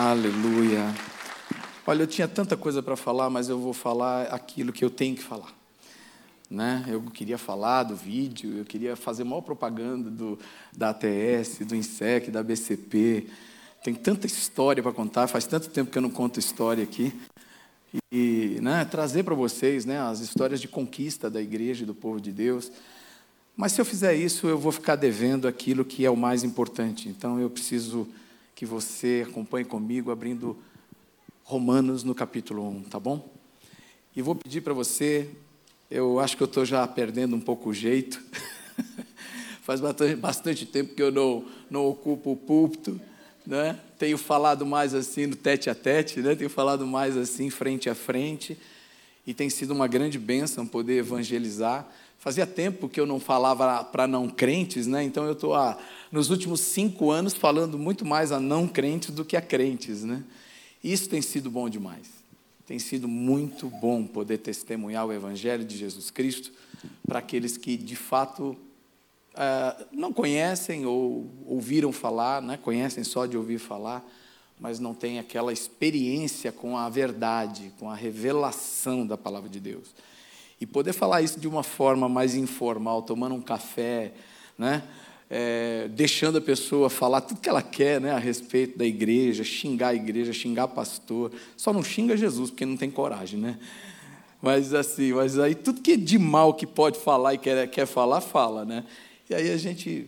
[0.00, 0.94] Aleluia.
[1.84, 5.16] Olha, eu tinha tanta coisa para falar, mas eu vou falar aquilo que eu tenho
[5.16, 5.52] que falar.
[6.48, 6.84] Né?
[6.86, 10.38] Eu queria falar do vídeo, eu queria fazer maior propaganda do,
[10.72, 13.26] da ATS, do INSEC, da BCP.
[13.82, 17.12] Tem tanta história para contar, faz tanto tempo que eu não conto história aqui.
[18.12, 22.20] E né, trazer para vocês né, as histórias de conquista da igreja e do povo
[22.20, 22.70] de Deus.
[23.56, 27.08] Mas se eu fizer isso, eu vou ficar devendo aquilo que é o mais importante.
[27.08, 28.06] Então eu preciso
[28.58, 30.58] que você acompanhe comigo abrindo
[31.44, 33.32] Romanos no capítulo 1, tá bom?
[34.16, 35.30] E vou pedir para você,
[35.88, 38.20] eu acho que eu estou já perdendo um pouco o jeito.
[39.62, 39.80] Faz
[40.18, 43.00] bastante, tempo que eu não, não ocupo o púlpito,
[43.46, 43.78] né?
[43.96, 46.34] Tenho falado mais assim no tete a tete, né?
[46.34, 48.58] Tenho falado mais assim frente a frente.
[49.24, 51.88] E tem sido uma grande bênção poder evangelizar.
[52.28, 55.02] Fazia tempo que eu não falava para não crentes, né?
[55.02, 55.54] Então eu estou
[56.12, 60.22] nos últimos cinco anos falando muito mais a não crentes do que a crentes, né?
[60.84, 62.06] Isso tem sido bom demais.
[62.66, 66.52] Tem sido muito bom poder testemunhar o Evangelho de Jesus Cristo
[67.06, 68.54] para aqueles que, de fato,
[69.32, 72.58] uh, não conhecem ou ouviram falar, né?
[72.58, 74.06] conhecem só de ouvir falar,
[74.60, 79.94] mas não têm aquela experiência com a verdade, com a revelação da palavra de Deus.
[80.60, 84.12] E poder falar isso de uma forma mais informal, tomando um café,
[84.56, 84.82] né?
[85.30, 89.88] é, deixando a pessoa falar tudo que ela quer né, a respeito da igreja, xingar
[89.88, 91.30] a igreja, xingar pastor.
[91.56, 93.58] Só não xinga Jesus, porque não tem coragem, né?
[94.40, 97.86] Mas assim, mas aí tudo que é de mal que pode falar e quer, quer
[97.86, 98.84] falar, fala, né?
[99.28, 100.06] E aí a gente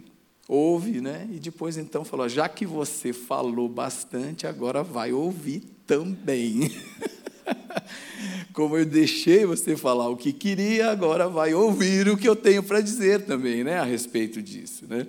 [0.48, 1.28] ouve, né?
[1.32, 6.70] E depois então falou: já que você falou bastante, agora vai ouvir também.
[8.52, 12.62] Como eu deixei você falar o que queria, agora vai ouvir o que eu tenho
[12.62, 15.06] para dizer também, né, a respeito disso, né?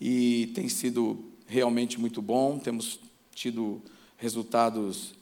[0.00, 2.98] E tem sido realmente muito bom, temos
[3.34, 3.80] tido
[4.16, 5.14] resultados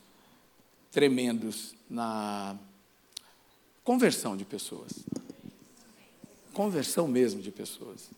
[0.90, 2.56] tremendos na
[3.84, 4.92] conversão de pessoas.
[6.52, 8.10] Conversão mesmo de pessoas.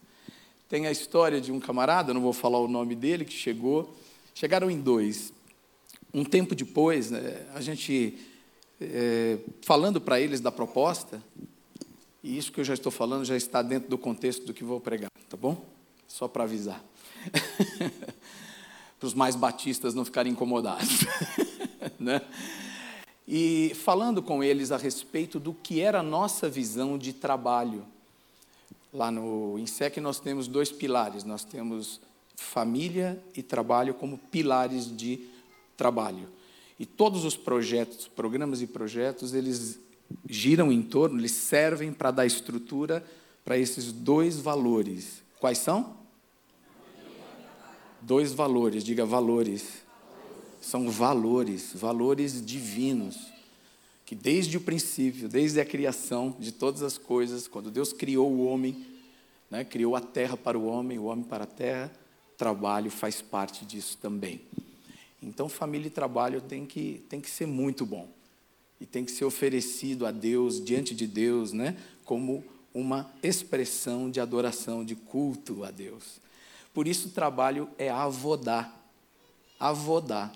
[0.68, 3.94] Tem a história de um camarada, não vou falar o nome dele, que chegou.
[4.34, 5.33] Chegaram em dois.
[6.14, 8.16] Um tempo depois, né, a gente
[8.80, 11.20] é, falando para eles da proposta,
[12.22, 14.80] e isso que eu já estou falando já está dentro do contexto do que vou
[14.80, 15.64] pregar, tá bom?
[16.06, 16.82] Só para avisar.
[19.00, 21.00] para os mais batistas não ficarem incomodados.
[21.98, 22.22] né?
[23.26, 27.84] E falando com eles a respeito do que era a nossa visão de trabalho.
[28.92, 32.00] Lá no INSEC nós temos dois pilares, nós temos
[32.36, 35.33] família e trabalho como pilares de
[35.76, 36.28] trabalho.
[36.78, 39.78] E todos os projetos, programas e projetos, eles
[40.28, 43.04] giram em torno, eles servem para dar estrutura
[43.44, 45.22] para esses dois valores.
[45.38, 45.96] Quais são?
[48.00, 49.84] Dois valores, diga valores.
[50.60, 53.18] São valores, valores divinos,
[54.06, 58.46] que desde o princípio, desde a criação de todas as coisas, quando Deus criou o
[58.46, 58.86] homem,
[59.50, 61.92] né, criou a terra para o homem, o homem para a terra,
[62.36, 64.40] trabalho faz parte disso também.
[65.26, 68.08] Então, família e trabalho tem que, tem que ser muito bom.
[68.80, 71.76] E tem que ser oferecido a Deus, diante de Deus, né?
[72.04, 76.20] como uma expressão de adoração, de culto a Deus.
[76.72, 78.74] Por isso, o trabalho é avodar.
[79.58, 80.32] Avodar.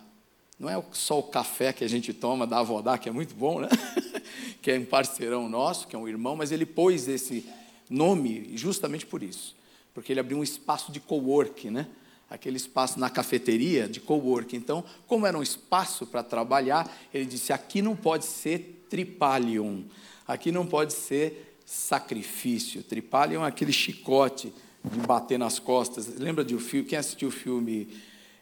[0.58, 3.60] Não é só o café que a gente toma da Avodá, que é muito bom,
[3.60, 3.68] né?
[4.60, 7.48] que é um parceirão nosso, que é um irmão, mas ele pôs esse
[7.88, 9.54] nome justamente por isso.
[9.94, 11.86] Porque ele abriu um espaço de cowork, né?
[12.30, 14.56] Aquele espaço na cafeteria de cowork.
[14.56, 19.84] Então, como era um espaço para trabalhar, ele disse: aqui não pode ser tripalium,
[20.26, 22.82] aqui não pode ser sacrifício.
[22.82, 24.52] Tripalium é aquele chicote
[24.84, 26.08] de bater nas costas.
[26.18, 26.88] Lembra de um filme?
[26.88, 27.88] Quem assistiu o filme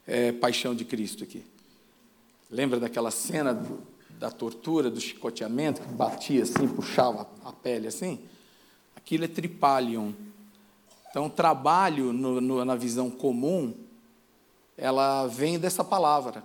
[0.06, 1.42] é, Paixão de Cristo aqui?
[2.50, 8.20] Lembra daquela cena do, da tortura, do chicoteamento, que batia assim, puxava a pele assim?
[8.94, 10.14] Aquilo é tripalium.
[11.16, 13.72] Então, trabalho no, no, na visão comum,
[14.76, 16.44] ela vem dessa palavra,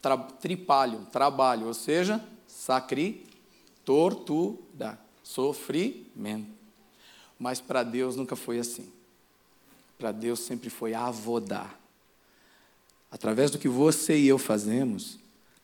[0.00, 3.26] tra, tripalho, trabalho, ou seja, sacri,
[3.84, 6.48] tortura, sofrimento.
[7.38, 8.90] Mas para Deus nunca foi assim.
[9.98, 11.78] Para Deus sempre foi avodar.
[13.10, 15.18] Através do que você e eu fazemos,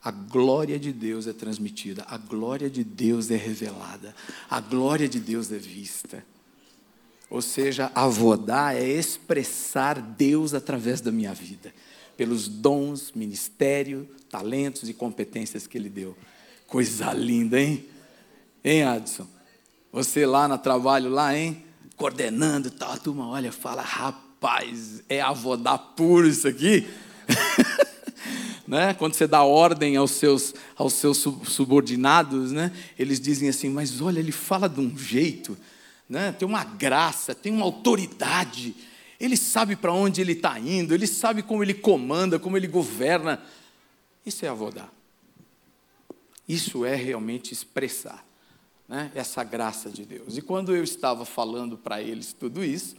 [0.05, 4.15] a glória de Deus é transmitida, a glória de Deus é revelada,
[4.51, 6.23] a glória de Deus é vista.
[7.31, 11.75] Ou seja, avodar é expressar Deus através da minha vida,
[12.17, 16.17] pelos dons, ministério, talentos e competências que Ele deu.
[16.67, 17.85] Coisa linda, hein?
[18.65, 19.27] Hein, Adson?
[19.93, 21.65] Você lá no trabalho, lá, hein?
[21.97, 26.87] Coordenando e tal, a turma olha fala, rapaz, é avodar puro isso aqui?
[28.69, 28.93] né?
[28.95, 32.71] Quando você dá ordem aos seus, aos seus subordinados, né?
[32.99, 35.57] Eles dizem assim: mas olha, ele fala de um jeito,
[36.09, 36.33] né?
[36.33, 38.75] Tem uma graça, tem uma autoridade.
[39.21, 43.43] Ele sabe para onde ele está indo, ele sabe como ele comanda, como ele governa.
[44.25, 44.91] Isso é avodar.
[46.49, 48.25] Isso é realmente expressar
[48.89, 50.39] né, essa graça de Deus.
[50.39, 52.97] E quando eu estava falando para eles tudo isso,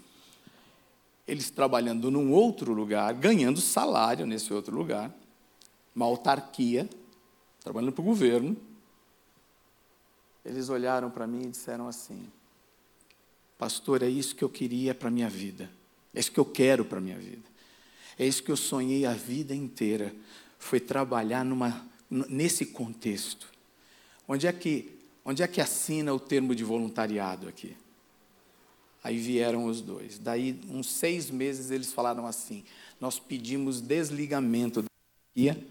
[1.27, 5.11] eles trabalhando num outro lugar, ganhando salário nesse outro lugar,
[5.95, 6.87] uma autarquia,
[7.63, 8.55] trabalhando para o governo,
[10.45, 12.27] eles olharam para mim e disseram assim:
[13.59, 15.69] Pastor, é isso que eu queria para a minha vida,
[16.13, 17.43] é isso que eu quero para a minha vida,
[18.17, 20.15] é isso que eu sonhei a vida inteira,
[20.57, 23.49] foi trabalhar numa, nesse contexto.
[24.25, 27.75] Onde é que onde é que assina o termo de voluntariado aqui?
[29.03, 30.17] Aí vieram os dois.
[30.17, 32.63] Daí, uns seis meses, eles falaram assim:
[32.99, 34.87] nós pedimos desligamento da
[35.35, 35.61] guia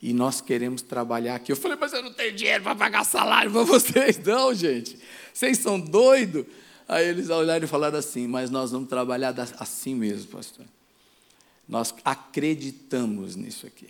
[0.00, 1.50] e nós queremos trabalhar aqui.
[1.50, 4.96] Eu falei, mas eu não tenho dinheiro para pagar salário para vocês, não, gente.
[5.34, 6.46] Vocês são doidos?
[6.92, 10.66] Aí eles olharam e falaram assim: mas nós vamos trabalhar assim mesmo, pastor.
[11.66, 13.88] Nós acreditamos nisso aqui.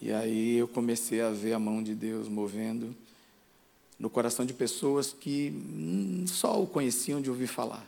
[0.00, 2.96] E aí eu comecei a ver a mão de Deus movendo
[3.98, 5.52] no coração de pessoas que
[6.26, 7.86] só o conheciam de ouvir falar.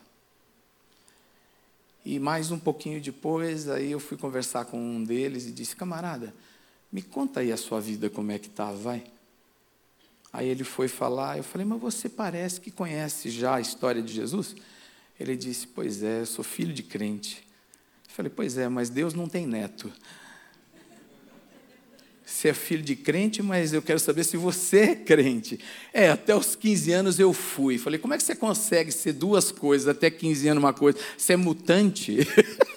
[2.05, 6.35] E mais um pouquinho depois, aí eu fui conversar com um deles e disse: "Camarada,
[6.93, 9.16] me conta aí a sua vida como é que tá, vai?"
[10.37, 14.13] Aí ele foi falar, eu falei: "Mas você parece que conhece já a história de
[14.13, 14.55] Jesus?"
[15.19, 17.39] Ele disse: "Pois é, eu sou filho de crente."
[18.07, 19.91] Eu falei: "Pois é, mas Deus não tem neto."
[22.23, 25.59] Você é filho de crente, mas eu quero saber se você é crente.
[25.91, 27.79] É, até os 15 anos eu fui.
[27.79, 30.99] Falei, como é que você consegue ser duas coisas, até 15 anos uma coisa?
[31.17, 32.19] Você é mutante?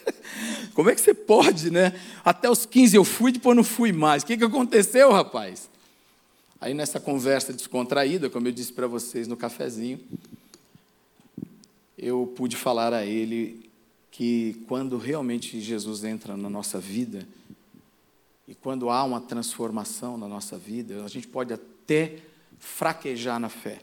[0.75, 1.99] como é que você pode, né?
[2.23, 4.21] Até os 15 eu fui, depois não fui mais.
[4.21, 5.67] O que, que aconteceu, rapaz?
[6.61, 9.99] Aí nessa conversa descontraída, como eu disse para vocês no cafezinho,
[11.97, 13.69] eu pude falar a ele
[14.11, 17.25] que quando realmente Jesus entra na nossa vida,
[18.45, 22.17] e quando há uma transformação na nossa vida, a gente pode até
[22.57, 23.79] fraquejar na fé,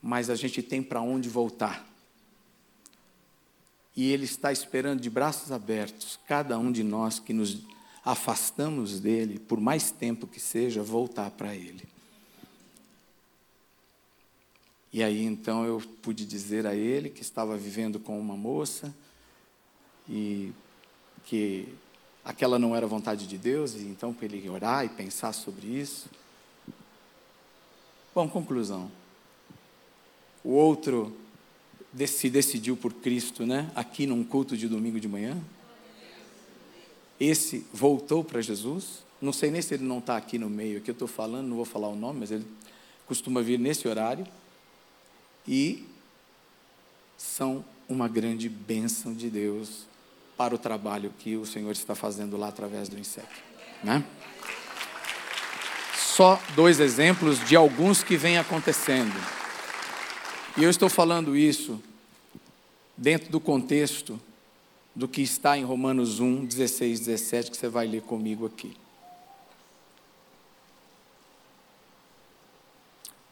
[0.00, 1.84] mas a gente tem para onde voltar.
[3.96, 7.58] E Ele está esperando de braços abertos, cada um de nós que nos
[8.04, 11.94] afastamos dele, por mais tempo que seja, voltar para Ele.
[14.94, 18.94] E aí então eu pude dizer a ele que estava vivendo com uma moça
[20.08, 20.52] e
[21.24, 21.68] que
[22.24, 26.08] aquela não era vontade de Deus, e então para ele orar e pensar sobre isso.
[28.14, 28.88] Bom, conclusão.
[30.44, 31.12] O outro
[32.06, 33.72] se decidiu por Cristo, né?
[33.74, 35.42] Aqui num culto de domingo de manhã.
[37.24, 39.02] Esse voltou para Jesus.
[39.20, 41.56] Não sei nem se ele não está aqui no meio, aqui eu estou falando, não
[41.56, 42.46] vou falar o nome, mas ele
[43.06, 44.26] costuma vir nesse horário.
[45.48, 45.86] E
[47.16, 49.86] são uma grande bênção de Deus
[50.36, 53.26] para o trabalho que o Senhor está fazendo lá através do INSEC.
[53.82, 54.04] Né?
[55.96, 59.14] Só dois exemplos de alguns que vêm acontecendo.
[60.58, 61.82] E eu estou falando isso
[62.96, 64.20] dentro do contexto
[64.94, 68.76] do que está em Romanos 1, 16, 17, que você vai ler comigo aqui.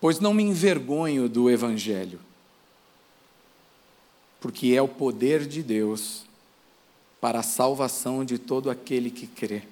[0.01, 2.19] Pois não me envergonho do Evangelho,
[4.41, 6.25] porque é o poder de Deus
[7.21, 9.63] para a salvação de todo aquele que crê.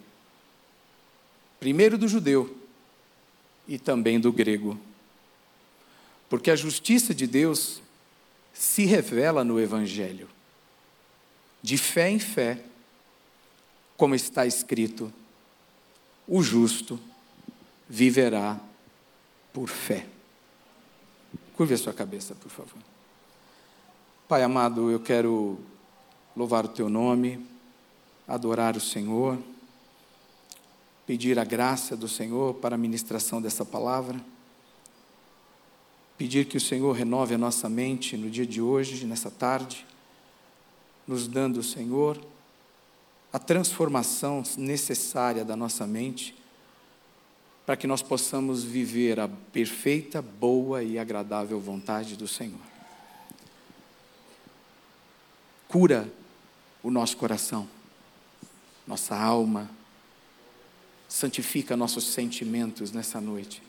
[1.58, 2.56] Primeiro do judeu
[3.66, 4.78] e também do grego.
[6.28, 7.82] Porque a justiça de Deus
[8.54, 10.28] se revela no Evangelho,
[11.62, 12.62] de fé em fé,
[13.96, 15.12] como está escrito:
[16.26, 16.98] o justo
[17.88, 18.58] viverá
[19.52, 20.06] por fé.
[21.56, 22.78] Curve a sua cabeça, por favor.
[24.28, 25.58] Pai amado, eu quero
[26.36, 27.44] louvar o teu nome,
[28.26, 29.36] adorar o Senhor,
[31.04, 34.20] pedir a graça do Senhor para a ministração dessa palavra,
[36.16, 39.84] pedir que o Senhor renove a nossa mente no dia de hoje, nessa tarde,
[41.10, 42.24] nos dando, Senhor,
[43.32, 46.36] a transformação necessária da nossa mente,
[47.66, 52.60] para que nós possamos viver a perfeita, boa e agradável vontade do Senhor.
[55.66, 56.08] Cura
[56.80, 57.68] o nosso coração,
[58.86, 59.68] nossa alma.
[61.08, 63.60] Santifica nossos sentimentos nessa noite.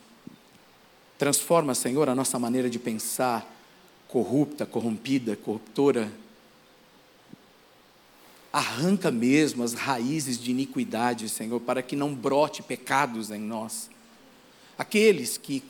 [1.18, 3.52] Transforma, Senhor, a nossa maneira de pensar,
[4.08, 6.12] corrupta, corrompida, corruptora.
[8.52, 13.90] Arranca mesmo as raízes de iniquidade, Senhor, para que não brote pecados em nós.
[14.78, 15.64] Aqueles que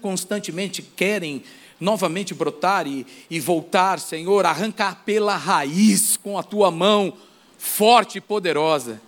[0.00, 1.44] constantemente querem
[1.78, 7.16] novamente brotar e, e voltar, Senhor, arrancar pela raiz com a tua mão
[7.58, 9.00] forte e poderosa.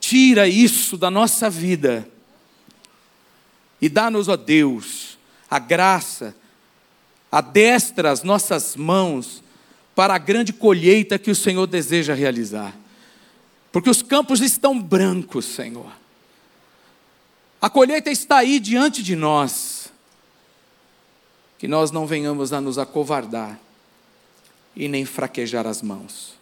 [0.00, 2.08] Tira isso da nossa vida
[3.80, 5.18] e dá-nos, ó Deus,
[5.50, 6.34] a graça,
[7.32, 9.42] adestra as nossas mãos
[9.94, 12.74] para a grande colheita que o Senhor deseja realizar.
[13.72, 15.92] Porque os campos estão brancos, Senhor.
[17.60, 19.92] A colheita está aí diante de nós.
[21.58, 23.58] Que nós não venhamos a nos acovardar
[24.74, 26.34] e nem fraquejar as mãos.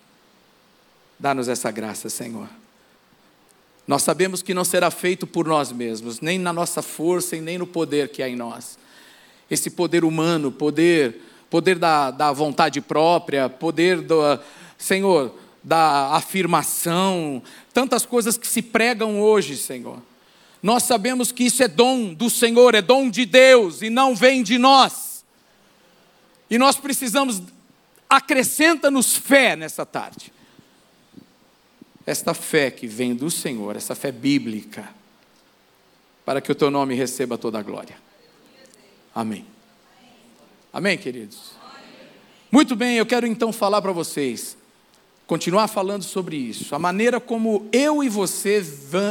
[1.19, 2.49] Dá-nos essa graça, Senhor.
[3.87, 7.59] Nós sabemos que não será feito por nós mesmos, nem na nossa força e nem
[7.59, 8.79] no poder que há em nós.
[9.51, 14.21] Esse poder humano, poder, poder da, da vontade própria, poder do,
[14.77, 20.01] Senhor, da afirmação, tantas coisas que se pregam hoje, Senhor.
[20.63, 24.43] Nós sabemos que isso é dom do Senhor, é dom de Deus e não vem
[24.43, 25.25] de nós.
[26.51, 27.43] E nós precisamos,
[28.09, 30.33] acrescenta-nos fé nessa tarde
[32.09, 34.89] esta fé que vem do Senhor, essa fé bíblica,
[36.25, 37.97] para que o teu nome receba toda a glória.
[39.15, 39.45] Amém.
[40.79, 41.55] Amém, queridos?
[42.53, 44.57] Muito bem, eu quero então falar para vocês,
[45.27, 48.63] continuar falando sobre isso, a maneira como eu e você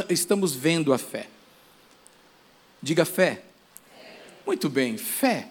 [0.08, 1.28] estamos vendo a fé.
[2.82, 3.42] Diga fé.
[4.46, 5.50] Muito bem, fé.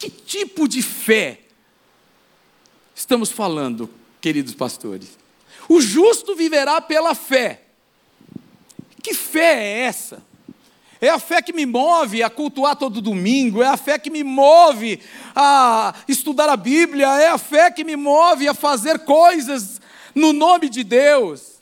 [0.00, 1.38] Que tipo de fé
[2.96, 3.88] estamos falando,
[4.20, 5.16] queridos pastores?
[5.68, 7.62] O justo viverá pela fé.
[9.00, 10.31] Que fé é essa?
[11.02, 14.22] É a fé que me move a cultuar todo domingo, é a fé que me
[14.22, 15.00] move
[15.34, 19.80] a estudar a Bíblia, é a fé que me move a fazer coisas
[20.14, 21.54] no nome de Deus.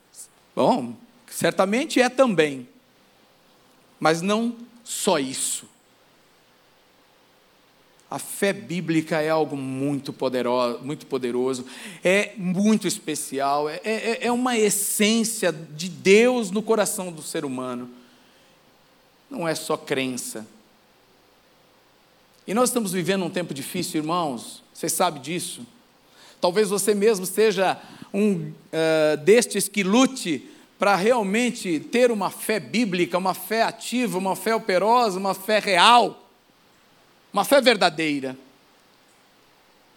[0.54, 0.94] Bom,
[1.26, 2.68] certamente é também,
[3.99, 4.54] mas não
[4.85, 5.64] só isso.
[8.11, 11.64] A fé bíblica é algo muito poderoso, muito poderoso,
[12.04, 18.00] é muito especial, é, é, é uma essência de Deus no coração do ser humano.
[19.30, 20.46] Não é só crença.
[22.46, 25.64] E nós estamos vivendo um tempo difícil, irmãos, você sabe disso.
[26.40, 27.80] Talvez você mesmo seja
[28.12, 34.34] um uh, destes que lute para realmente ter uma fé bíblica, uma fé ativa, uma
[34.34, 36.20] fé operosa, uma fé real
[37.32, 38.37] uma fé verdadeira.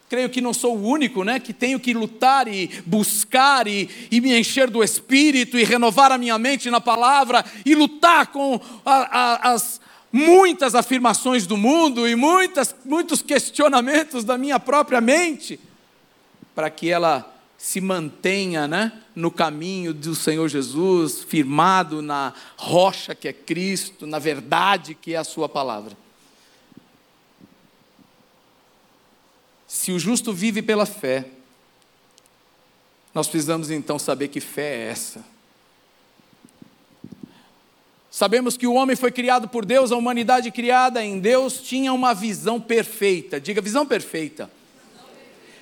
[0.10, 4.22] Creio que não sou o único, né, que tenho que lutar e buscar e, e
[4.22, 8.94] me encher do Espírito e renovar a minha mente na palavra e lutar com a,
[8.94, 9.82] a, as
[10.12, 15.60] muitas afirmações do mundo e muitas, muitos questionamentos da minha própria mente,
[16.54, 23.28] para que ela se mantenha né, no caminho do Senhor Jesus, firmado na rocha que
[23.28, 26.03] é Cristo, na verdade que é a Sua palavra.
[29.84, 31.26] Se o justo vive pela fé,
[33.14, 35.22] nós precisamos então saber que fé é essa.
[38.10, 42.14] Sabemos que o homem foi criado por Deus, a humanidade criada em Deus tinha uma
[42.14, 43.42] visão perfeita.
[43.42, 44.50] Diga, visão perfeita.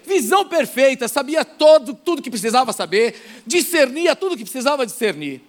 [0.05, 5.41] Visão perfeita, sabia todo, tudo que precisava saber, discernia tudo que precisava discernir.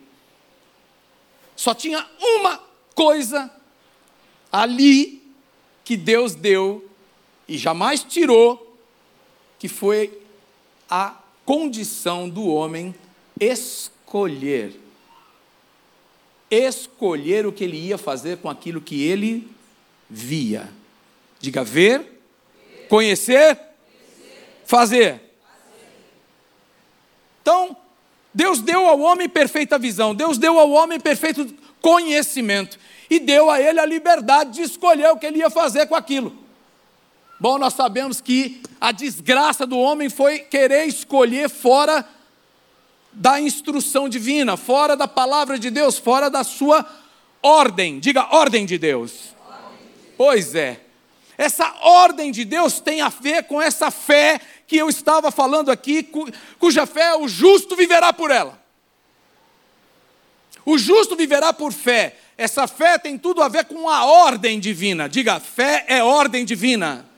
[1.54, 2.58] Só tinha uma
[2.94, 3.50] coisa
[4.50, 5.22] ali
[5.84, 6.88] que Deus deu
[7.48, 8.76] e jamais tirou,
[9.58, 10.18] que foi
[10.88, 12.94] a condição do homem
[13.40, 14.78] escolher.
[16.50, 19.48] Escolher o que ele ia fazer com aquilo que ele
[20.08, 20.68] via.
[21.40, 22.20] Diga ver,
[22.88, 23.58] conhecer,
[24.64, 25.20] fazer.
[27.40, 27.76] Então,
[28.34, 32.78] Deus deu ao homem perfeita visão, Deus deu ao homem perfeito conhecimento
[33.10, 36.41] e deu a ele a liberdade de escolher o que ele ia fazer com aquilo.
[37.42, 42.08] Bom, nós sabemos que a desgraça do homem foi querer escolher fora
[43.12, 46.86] da instrução divina, fora da palavra de Deus, fora da sua
[47.42, 47.98] ordem.
[47.98, 49.34] Diga ordem de Deus.
[50.16, 50.82] Pois é.
[51.36, 56.08] Essa ordem de Deus tem a ver com essa fé que eu estava falando aqui,
[56.60, 58.56] cuja fé o justo viverá por ela.
[60.64, 62.14] O justo viverá por fé.
[62.38, 65.08] Essa fé tem tudo a ver com a ordem divina.
[65.08, 67.10] Diga, fé é ordem divina.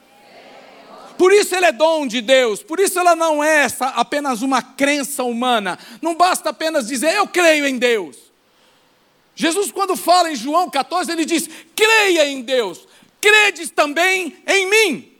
[1.17, 5.23] Por isso ele é dom de Deus, por isso ela não é apenas uma crença
[5.23, 5.79] humana.
[6.01, 8.17] Não basta apenas dizer eu creio em Deus.
[9.35, 12.87] Jesus, quando fala em João 14, ele diz: creia em Deus,
[13.19, 15.11] credes também em mim.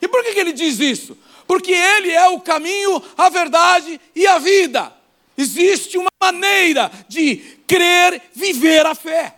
[0.00, 1.16] E por que, que ele diz isso?
[1.52, 4.90] porque Ele é o caminho, a verdade e a vida.
[5.36, 9.34] Existe uma maneira de crer, viver a fé.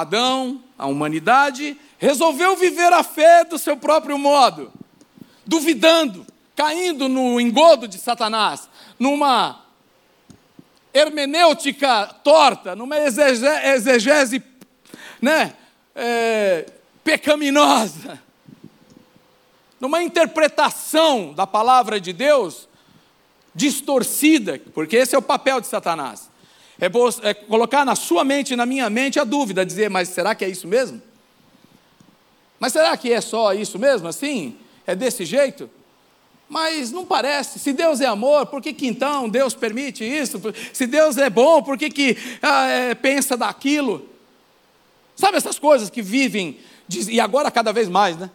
[0.00, 4.72] Adão, a humanidade, resolveu viver a fé do seu próprio modo,
[5.46, 9.64] duvidando, caindo no engodo de Satanás, numa
[10.92, 14.42] hermenêutica torta, numa exegese
[15.20, 15.54] né,
[15.94, 16.66] é,
[17.04, 18.20] pecaminosa,
[19.78, 22.68] numa interpretação da palavra de Deus
[23.54, 26.25] distorcida, porque esse é o papel de Satanás.
[26.78, 26.86] É,
[27.28, 30.44] é, colocar na sua mente e na minha mente a dúvida, dizer, mas será que
[30.44, 31.00] é isso mesmo?
[32.58, 34.56] Mas será que é só isso mesmo assim?
[34.86, 35.70] É desse jeito?
[36.48, 37.58] Mas não parece.
[37.58, 40.40] Se Deus é amor, por que, que então Deus permite isso?
[40.72, 44.08] Se Deus é bom, por que, que ah, é, pensa daquilo?
[45.16, 46.60] Sabe essas coisas que vivem,
[47.08, 48.30] e agora cada vez mais, né?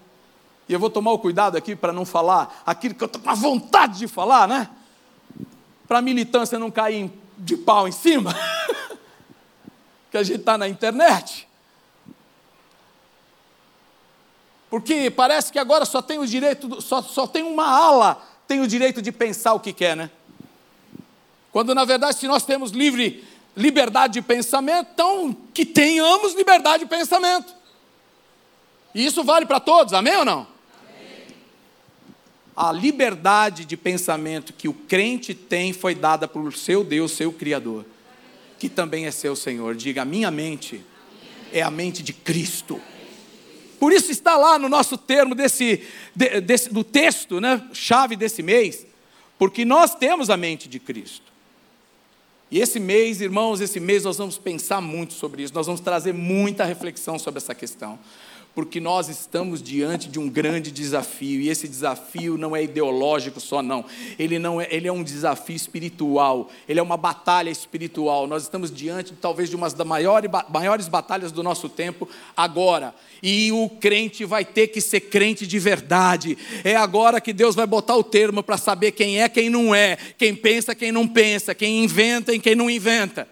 [0.67, 3.29] E eu vou tomar o cuidado aqui para não falar aquilo que eu estou com
[3.29, 4.69] a vontade de falar, né?
[5.87, 8.33] Para a militância não cair de pau em cima,
[10.09, 11.47] que a gente está na internet.
[14.69, 18.67] Porque parece que agora só tem o direito, só, só tem uma ala tem o
[18.67, 20.11] direito de pensar o que quer, né?
[21.53, 26.89] Quando na verdade, se nós temos livre liberdade de pensamento, então que tenhamos liberdade de
[26.89, 27.53] pensamento.
[28.93, 30.45] E isso vale para todos, amém ou não?
[32.55, 37.85] A liberdade de pensamento que o crente tem foi dada por seu Deus, seu Criador,
[38.59, 39.75] que também é seu Senhor.
[39.75, 40.83] Diga: minha mente
[41.53, 42.81] é a mente de Cristo.
[43.79, 45.83] Por isso está lá no nosso termo desse,
[46.43, 48.85] desse do texto, né, chave desse mês,
[49.39, 51.31] porque nós temos a mente de Cristo.
[52.51, 56.13] E esse mês, irmãos, esse mês nós vamos pensar muito sobre isso, nós vamos trazer
[56.13, 57.97] muita reflexão sobre essa questão
[58.53, 63.61] porque nós estamos diante de um grande desafio, e esse desafio não é ideológico só,
[63.61, 63.85] não.
[64.19, 68.27] Ele, não é, ele é um desafio espiritual, ele é uma batalha espiritual.
[68.27, 72.93] Nós estamos diante, talvez, de uma das maiores, maiores batalhas do nosso tempo agora.
[73.23, 76.37] E o crente vai ter que ser crente de verdade.
[76.63, 79.97] É agora que Deus vai botar o termo para saber quem é, quem não é,
[80.17, 83.27] quem pensa, quem não pensa, quem inventa e quem não inventa.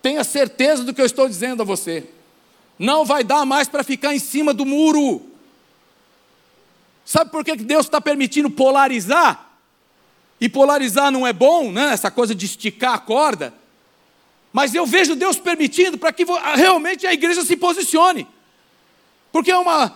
[0.00, 2.04] Tenha certeza do que eu estou dizendo a você.
[2.78, 5.22] Não vai dar mais para ficar em cima do muro.
[7.04, 9.46] Sabe por que Deus está permitindo polarizar?
[10.40, 11.92] E polarizar não é bom, né?
[11.92, 13.52] essa coisa de esticar a corda.
[14.52, 18.26] Mas eu vejo Deus permitindo para que realmente a igreja se posicione.
[19.32, 19.92] Porque é uma,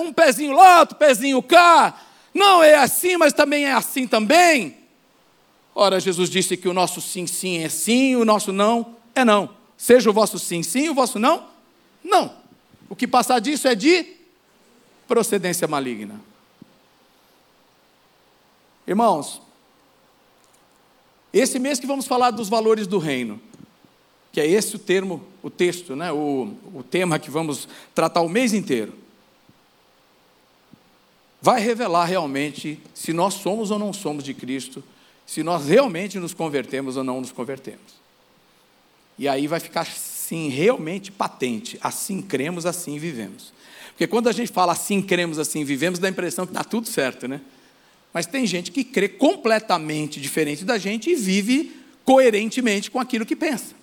[0.00, 2.00] um pezinho lá, outro pezinho cá.
[2.32, 4.76] Não é assim, mas também é assim também.
[5.74, 9.50] Ora, Jesus disse que o nosso sim, sim é sim, o nosso não é não.
[9.76, 11.53] Seja o vosso sim, sim, o vosso não
[12.04, 12.36] não.
[12.88, 14.06] O que passar disso é de
[15.08, 16.20] procedência maligna.
[18.86, 19.40] Irmãos,
[21.32, 23.40] esse mês que vamos falar dos valores do reino,
[24.30, 26.12] que é esse o termo, o texto, né?
[26.12, 28.92] o, o tema que vamos tratar o mês inteiro,
[31.40, 34.82] vai revelar realmente se nós somos ou não somos de Cristo,
[35.26, 38.04] se nós realmente nos convertemos ou não nos convertemos.
[39.18, 39.86] E aí vai ficar
[40.26, 41.78] sim realmente patente.
[41.80, 43.52] Assim cremos, assim vivemos.
[43.90, 46.88] Porque quando a gente fala assim cremos, assim vivemos, dá a impressão que está tudo
[46.88, 47.40] certo, né?
[48.12, 51.72] Mas tem gente que crê completamente diferente da gente e vive
[52.04, 53.74] coerentemente com aquilo que pensa.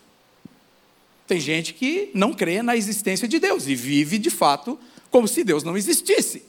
[1.27, 5.43] Tem gente que não crê na existência de Deus e vive de fato como se
[5.43, 6.43] Deus não existisse.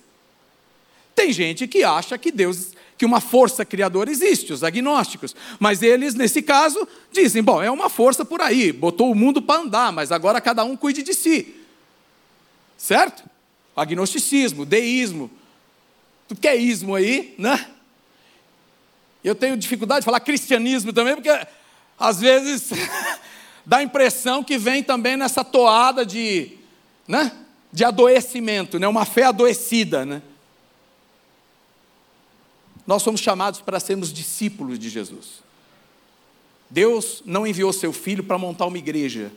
[1.14, 2.72] Tem gente que acha que Deus
[3.02, 5.34] que uma força criadora existe, os agnósticos.
[5.58, 9.60] Mas eles, nesse caso, dizem: bom, é uma força por aí, botou o mundo para
[9.60, 11.52] andar, mas agora cada um cuide de si.
[12.78, 13.24] Certo?
[13.74, 15.28] Agnosticismo, deísmo.
[16.28, 17.66] Tu quer ismo aí, né?
[19.24, 21.46] Eu tenho dificuldade de falar cristianismo também, porque
[21.98, 22.70] às vezes
[23.66, 26.52] dá a impressão que vem também nessa toada de,
[27.08, 27.32] né?
[27.72, 28.86] de adoecimento, né?
[28.86, 30.04] uma fé adoecida.
[30.04, 30.22] Né?
[32.86, 35.42] Nós somos chamados para sermos discípulos de Jesus.
[36.68, 39.30] Deus não enviou seu filho para montar uma igreja.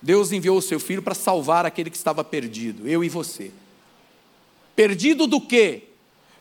[0.00, 3.50] Deus enviou o seu filho para salvar aquele que estava perdido, eu e você.
[4.74, 5.88] Perdido do quê?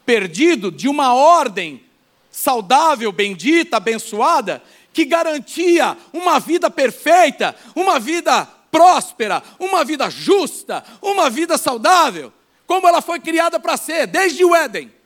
[0.06, 1.84] Perdido de uma ordem
[2.32, 11.30] saudável, bendita, abençoada, que garantia uma vida perfeita, uma vida próspera, uma vida justa, uma
[11.30, 12.32] vida saudável,
[12.66, 14.99] como ela foi criada para ser, desde o Éden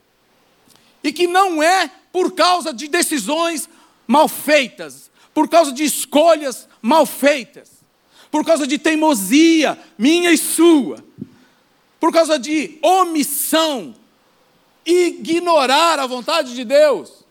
[1.04, 3.68] e que não é por causa de decisões
[4.08, 7.72] mal feitas, por causa de escolhas mal feitas,
[8.32, 11.04] por causa de teimosia minha e sua,
[12.00, 13.96] por causa de omissão,
[14.86, 17.24] ignorar a vontade de Deus,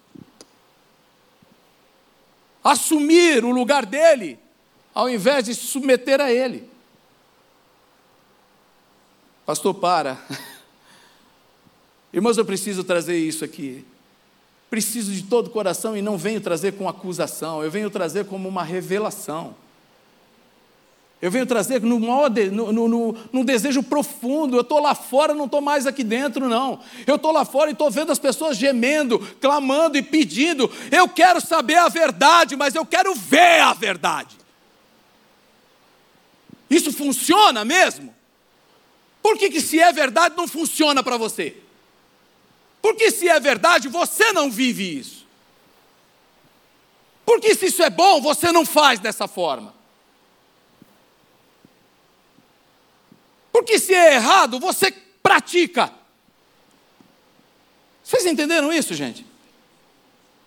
[2.62, 4.38] assumir o lugar dele,
[4.94, 6.70] ao invés de se submeter a ele.
[9.44, 10.18] Pastor, para.
[12.12, 13.84] Irmãos, eu preciso trazer isso aqui.
[14.68, 18.48] Preciso de todo o coração e não venho trazer com acusação, eu venho trazer como
[18.48, 19.54] uma revelação.
[21.22, 24.56] Eu venho trazer no, maior de, no, no, no, num desejo profundo.
[24.56, 26.80] Eu estou lá fora, não estou mais aqui dentro, não.
[27.06, 30.68] Eu estou lá fora e estou vendo as pessoas gemendo, clamando e pedindo.
[30.90, 34.36] Eu quero saber a verdade, mas eu quero ver a verdade.
[36.68, 38.12] Isso funciona mesmo?
[39.22, 41.56] Por que, que se é verdade não funciona para você?
[42.82, 45.24] Porque se é verdade, você não vive isso.
[47.24, 49.72] Porque se isso é bom, você não faz dessa forma.
[53.52, 54.90] Porque se é errado, você
[55.22, 55.92] pratica.
[58.02, 59.24] Vocês entenderam isso, gente?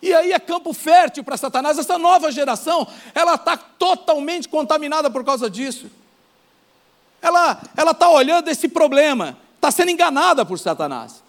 [0.02, 1.80] E aí é campo fértil para Satanás.
[1.80, 5.89] Essa nova geração, ela está totalmente contaminada por causa disso.
[7.21, 11.24] Ela está olhando esse problema, está sendo enganada por Satanás.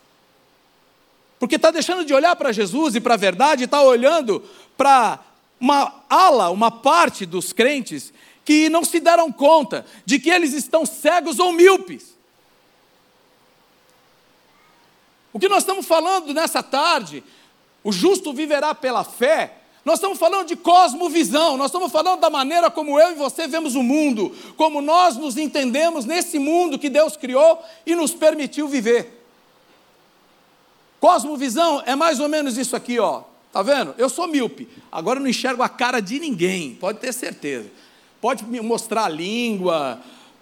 [1.38, 4.42] Porque está deixando de olhar para Jesus e para a verdade, está olhando
[4.77, 5.20] para
[5.61, 8.12] uma ala, uma parte dos crentes
[8.44, 12.14] que não se deram conta de que eles estão cegos ou míopes.
[15.33, 17.22] O que nós estamos falando nessa tarde,
[17.85, 22.70] o justo viverá pela fé, nós estamos falando de cosmovisão, nós estamos falando da maneira
[22.70, 27.16] como eu e você vemos o mundo, como nós nos entendemos nesse mundo que Deus
[27.16, 29.26] criou e nos permitiu viver.
[31.01, 33.23] Cosmovisão é mais ou menos isso aqui, ó.
[33.53, 33.95] Tá vendo?
[33.97, 37.71] Eu sou míope, agora eu não enxergo a cara de ninguém, pode ter certeza
[38.27, 40.01] pode me mostrar a língua,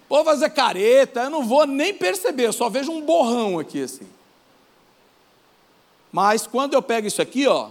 [0.08, 4.06] pode fazer careta, eu não vou nem perceber, eu só vejo um borrão aqui assim.
[6.10, 7.70] Mas quando eu pego isso aqui, ó,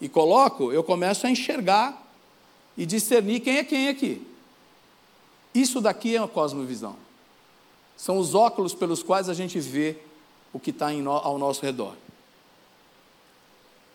[0.00, 2.02] e coloco, eu começo a enxergar
[2.76, 4.20] e discernir quem é quem aqui.
[5.54, 6.96] Isso daqui é a cosmovisão.
[7.96, 9.96] São os óculos pelos quais a gente vê
[10.56, 11.94] o que está ao nosso redor.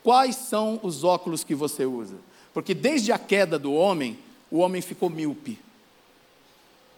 [0.03, 2.13] Quais são os óculos que você usa?
[2.53, 4.17] Porque desde a queda do homem,
[4.51, 5.57] o homem ficou míope.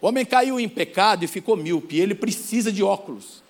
[0.02, 1.98] O homem caiu em pecado e ficou míope.
[1.98, 3.42] Ele precisa de óculos.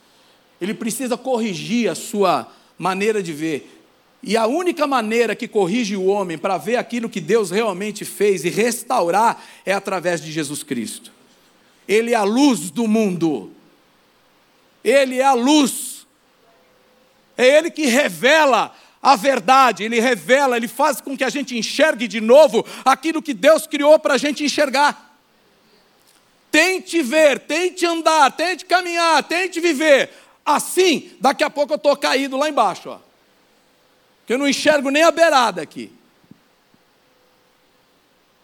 [0.62, 2.48] Ele precisa corrigir a sua
[2.78, 3.82] maneira de ver.
[4.22, 8.46] E a única maneira que corrige o homem para ver aquilo que Deus realmente fez
[8.46, 11.12] e restaurar é através de Jesus Cristo.
[11.88, 13.52] Ele é a luz do mundo.
[14.84, 15.93] Ele é a luz.
[17.38, 22.08] É Ele que revela a verdade, ele revela, ele faz com que a gente enxergue
[22.08, 25.18] de novo aquilo que Deus criou para a gente enxergar.
[26.50, 30.10] Tente ver, tente andar, tente caminhar, tente viver.
[30.46, 33.00] Assim, daqui a pouco eu estou caído lá embaixo, ó.
[34.30, 35.92] Eu não enxergo nem a beirada aqui.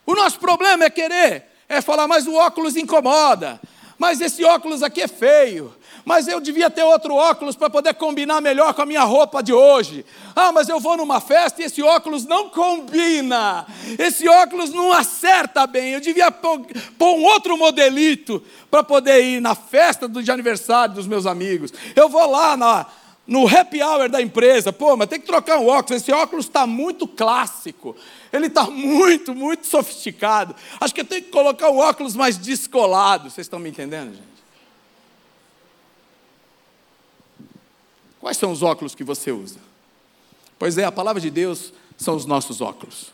[0.05, 3.61] O nosso problema é querer, é falar, mas o óculos incomoda,
[3.97, 5.73] mas esse óculos aqui é feio,
[6.09, 9.53] mas eu devia ter outro óculos para poder combinar melhor com a minha roupa de
[9.53, 10.03] hoje.
[10.35, 15.67] Ah, mas eu vou numa festa e esse óculos não combina, esse óculos não acerta
[15.67, 15.91] bem.
[15.91, 16.65] Eu devia pôr,
[16.99, 18.41] um outro modelito
[18.71, 21.71] para poder ir na festa de aniversário dos meus amigos.
[21.95, 22.87] Eu vou lá na,
[23.27, 26.65] no happy hour da empresa, pô, mas tem que trocar um óculos, esse óculos está
[26.65, 27.95] muito clássico,
[28.33, 30.55] ele está muito, muito sofisticado.
[30.81, 33.29] Acho que eu tenho que colocar um óculos mais descolado.
[33.29, 34.28] Vocês estão me entendendo, gente?
[38.19, 39.59] Quais são os óculos que você usa?
[40.57, 43.13] Pois é, a palavra de Deus são os nossos óculos.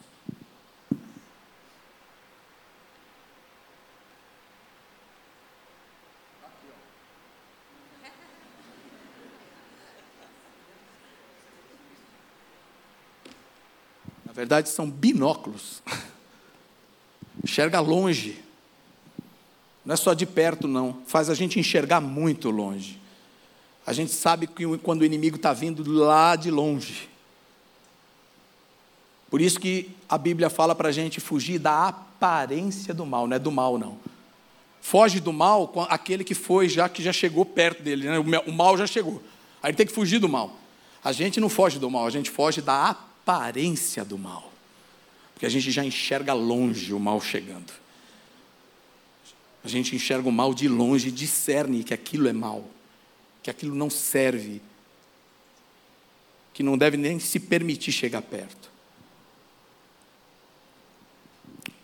[14.25, 15.83] Na verdade, são binóculos.
[17.43, 18.43] Enxerga longe.
[19.85, 21.01] Não é só de perto, não.
[21.05, 23.04] Faz a gente enxergar muito longe.
[23.86, 27.08] A gente sabe que quando o inimigo está vindo lá de longe.
[29.30, 33.36] Por isso que a Bíblia fala para a gente fugir da aparência do mal, não
[33.36, 33.98] é do mal, não.
[34.82, 38.19] Foge do mal aquele que foi, já que já chegou perto dele, né?
[38.19, 39.21] o mal já chegou.
[39.62, 40.56] Aí tem que fugir do mal.
[41.04, 44.52] A gente não foge do mal, a gente foge da aparência do mal.
[45.34, 47.74] Porque a gente já enxerga longe o mal chegando.
[49.63, 52.63] A gente enxerga o mal de longe e discerne que aquilo é mal
[53.45, 54.60] que aquilo não serve,
[56.51, 58.71] que não deve nem se permitir chegar perto.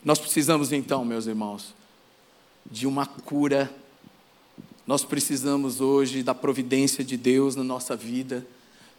[0.04, 1.76] Nós precisamos então, meus irmãos,
[2.66, 3.72] de uma cura
[4.88, 8.44] Nós precisamos hoje da providência de Deus na nossa vida.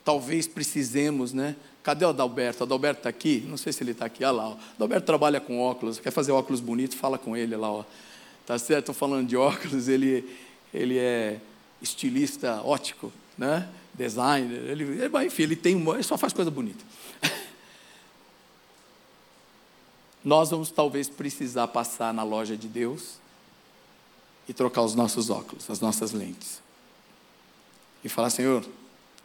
[0.05, 1.57] Talvez precisemos, né?
[1.83, 2.61] Cadê o Adalberto?
[2.61, 3.45] O Adalberto está aqui?
[3.49, 4.23] Não sei se ele está aqui.
[4.23, 4.49] Olha lá.
[4.51, 5.99] O Adalberto trabalha com óculos.
[5.99, 6.97] Quer fazer óculos bonitos?
[6.97, 7.73] Fala com ele lá.
[7.73, 7.85] Ó.
[8.47, 8.83] Tá certo?
[8.83, 9.89] Estou falando de óculos.
[9.89, 10.25] Ele,
[10.73, 11.41] ele é
[11.83, 13.69] estilista ótico, né?
[13.93, 14.71] Designer.
[14.71, 15.77] Ele, enfim, ele tem.
[15.77, 16.85] Ele só faz coisa bonita.
[20.25, 23.17] Nós vamos talvez precisar passar na loja de Deus
[24.49, 26.63] e trocar os nossos óculos, as nossas lentes.
[28.05, 28.65] E falar, Senhor,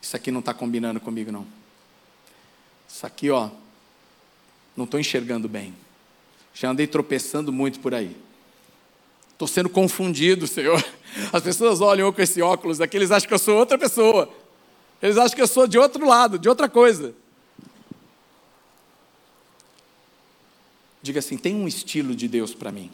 [0.01, 1.45] isso aqui não está combinando comigo, não.
[2.87, 3.49] Isso aqui, ó,
[4.75, 5.73] não estou enxergando bem.
[6.53, 8.15] Já andei tropeçando muito por aí.
[9.37, 10.83] Estou sendo confundido, Senhor.
[11.31, 14.27] As pessoas olham com esse óculos aqui, eles acham que eu sou outra pessoa.
[14.99, 17.13] Eles acham que eu sou de outro lado, de outra coisa.
[21.03, 22.89] Diga assim: tem um estilo de Deus para mim.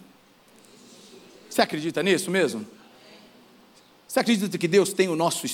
[1.49, 2.67] Você acredita nisso mesmo?
[4.05, 5.47] Você acredita que Deus tem, o nosso,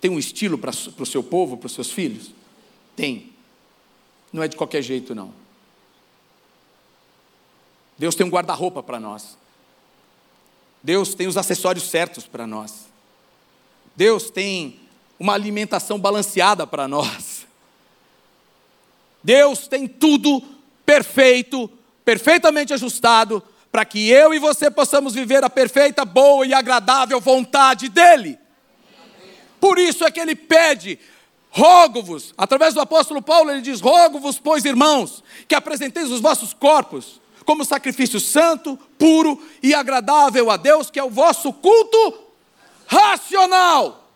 [0.00, 2.32] tem um estilo para, para o seu povo, para os seus filhos?
[2.96, 3.32] Tem.
[4.32, 5.32] Não é de qualquer jeito, não.
[7.96, 9.38] Deus tem um guarda-roupa para nós.
[10.84, 12.84] Deus tem os acessórios certos para nós.
[13.96, 14.78] Deus tem
[15.18, 17.46] uma alimentação balanceada para nós.
[19.22, 20.42] Deus tem tudo
[20.84, 21.70] perfeito,
[22.04, 23.42] perfeitamente ajustado
[23.72, 28.38] para que eu e você possamos viver a perfeita, boa e agradável vontade dEle.
[29.58, 30.98] Por isso é que ele pede,
[31.48, 37.23] rogo-vos, através do apóstolo Paulo, ele diz: rogo-vos, pois irmãos, que apresenteis os vossos corpos
[37.44, 42.18] como sacrifício santo, puro e agradável a Deus, que é o vosso culto
[42.86, 44.08] racional.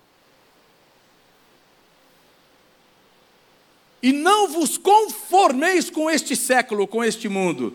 [4.02, 7.74] E não vos conformeis com este século, com este mundo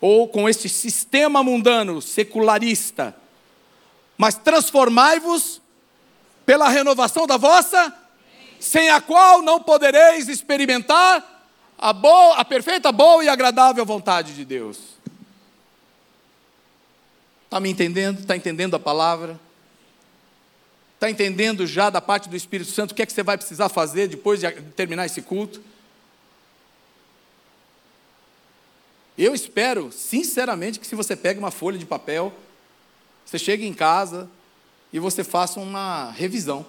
[0.00, 3.16] ou com este sistema mundano secularista,
[4.16, 5.60] mas transformai-vos
[6.44, 7.92] pela renovação da vossa,
[8.60, 11.33] sem a qual não podereis experimentar
[11.84, 14.78] a, boa, a perfeita, boa e agradável vontade de Deus.
[17.44, 18.20] Está me entendendo?
[18.20, 19.38] Está entendendo a palavra?
[20.94, 23.68] Está entendendo já da parte do Espírito Santo o que é que você vai precisar
[23.68, 25.62] fazer depois de terminar esse culto?
[29.18, 32.32] Eu espero, sinceramente, que se você pega uma folha de papel,
[33.26, 34.26] você chegue em casa
[34.90, 36.64] e você faça uma revisão.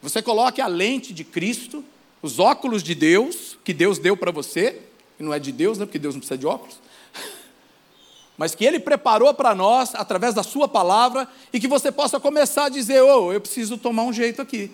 [0.00, 1.84] Você coloque a lente de Cristo,
[2.22, 4.82] os óculos de Deus, que Deus deu para você,
[5.16, 6.78] que não é de Deus, né, porque Deus não precisa de óculos,
[8.36, 12.66] mas que Ele preparou para nós através da Sua palavra e que você possa começar
[12.66, 14.70] a dizer: Oh, eu preciso tomar um jeito aqui.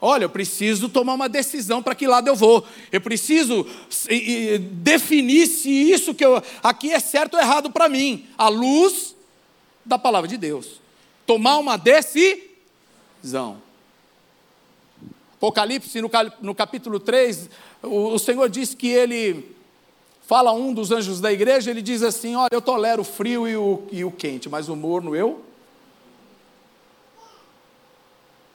[0.00, 2.62] Olha, eu preciso tomar uma decisão para que lado eu vou.
[2.92, 3.66] Eu preciso
[4.82, 9.16] definir se isso que eu aqui é certo ou errado para mim, à luz
[9.82, 10.78] da palavra de Deus.
[11.26, 13.63] Tomar uma decisão.
[15.34, 16.00] Apocalipse,
[16.40, 17.50] no capítulo 3,
[17.82, 19.54] o Senhor diz que ele
[20.22, 23.46] fala a um dos anjos da igreja, ele diz assim: Olha, eu tolero o frio
[23.46, 25.44] e o, e o quente, mas o morno eu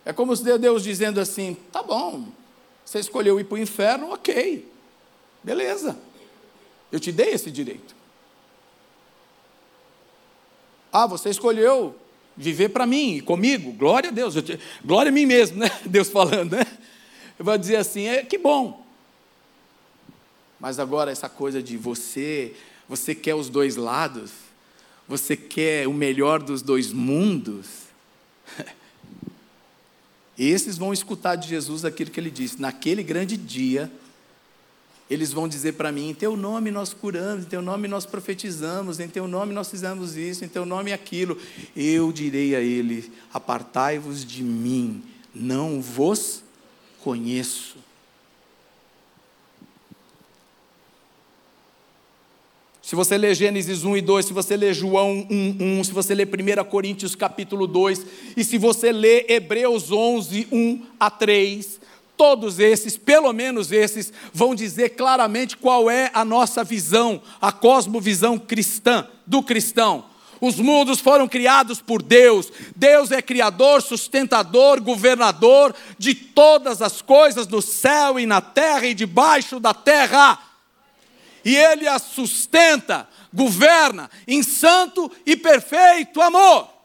[0.10, 2.30] É como se Deus dizendo assim: tá bom,
[2.84, 4.68] você escolheu ir para o inferno, ok,
[5.44, 5.96] beleza,
[6.92, 7.96] eu te dei esse direito.
[10.92, 11.96] Ah, você escolheu
[12.40, 15.70] viver para mim e comigo, glória a Deus, te, glória a mim mesmo, né?
[15.86, 16.66] Deus falando, né?
[17.38, 18.86] Eu vou dizer assim: é que bom.
[20.58, 22.54] Mas agora essa coisa de você,
[22.88, 24.32] você quer os dois lados,
[25.08, 27.68] você quer o melhor dos dois mundos.
[30.38, 32.62] Esses vão escutar de Jesus aquilo que ele disse.
[32.62, 33.92] Naquele grande dia,
[35.10, 39.00] eles vão dizer para mim: em teu nome nós curamos, em teu nome nós profetizamos,
[39.00, 41.38] em teu nome nós fizemos isso, em teu nome aquilo.
[41.76, 45.02] Eu direi a ele: apartai-vos de mim,
[45.34, 46.44] não vos
[47.02, 47.78] conheço.
[52.90, 56.16] Se você ler Gênesis 1 e 2, se você ler João 1, 1, se você
[56.16, 58.04] ler 1 Coríntios capítulo 2,
[58.36, 61.80] e se você ler Hebreus 11, 1 a 3,
[62.20, 68.38] todos esses, pelo menos esses, vão dizer claramente qual é a nossa visão, a cosmovisão
[68.38, 70.04] cristã, do cristão.
[70.42, 72.52] Os mundos foram criados por Deus.
[72.76, 78.94] Deus é criador, sustentador, governador de todas as coisas no céu e na terra e
[78.94, 80.38] debaixo da terra
[81.44, 86.79] e Ele a sustenta, governa em santo e perfeito amor.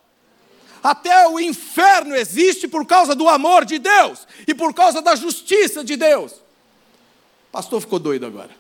[0.85, 5.83] Até o inferno existe por causa do amor de Deus e por causa da justiça
[5.83, 6.33] de Deus.
[6.33, 8.51] O pastor ficou doido agora.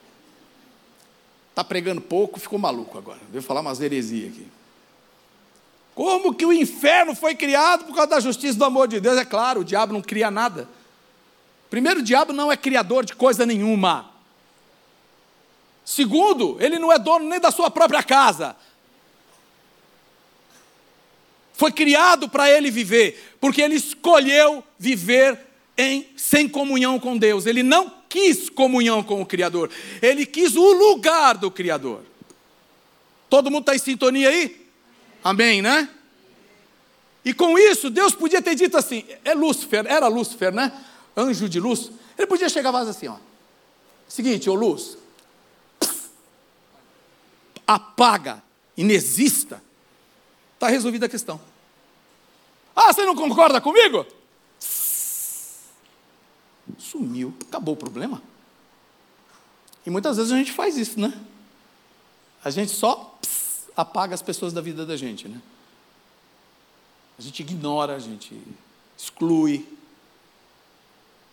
[1.51, 3.21] Está pregando pouco, ficou maluco agora.
[3.31, 4.49] Veio falar umas heresias aqui.
[5.95, 9.19] Como que o inferno foi criado por causa da justiça do amor de Deus?
[9.19, 10.67] É claro, o diabo não cria nada.
[11.69, 14.11] Primeiro, o diabo não é criador de coisa nenhuma.
[15.85, 18.57] Segundo, ele não é dono nem da sua própria casa.
[21.65, 25.41] Foi criado para ele viver, porque ele escolheu viver
[25.79, 27.47] em, sem comunhão com Deus.
[27.47, 29.71] Ele não quis comunhão com o Criador,
[30.03, 32.03] ele quis o lugar do Criador.
[33.31, 34.69] Todo mundo está em sintonia aí?
[35.25, 35.89] Amém, né?
[37.25, 40.71] E com isso, Deus podia ter dito assim: é Lúcifer, era Lúcifer, né?
[41.17, 41.91] Anjo de luz.
[42.19, 43.17] Ele podia chegar mais assim, ó.
[44.07, 44.99] Seguinte, ô luz,
[47.67, 48.43] apaga,
[48.77, 49.63] inexista.
[50.53, 51.54] Está resolvida a questão.
[52.75, 54.07] Ah, você não concorda comigo?
[56.79, 58.23] Sumiu, acabou o problema.
[59.87, 61.13] E muitas vezes a gente faz isso, né?
[62.43, 63.19] A gente só
[63.77, 65.41] apaga as pessoas da vida da gente, né?
[67.19, 68.41] A gente ignora, a gente
[68.97, 69.67] exclui.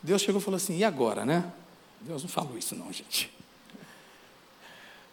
[0.04, 1.52] Deus chegou e falou assim: e agora, né?
[2.02, 3.32] Deus não falou isso, não, gente.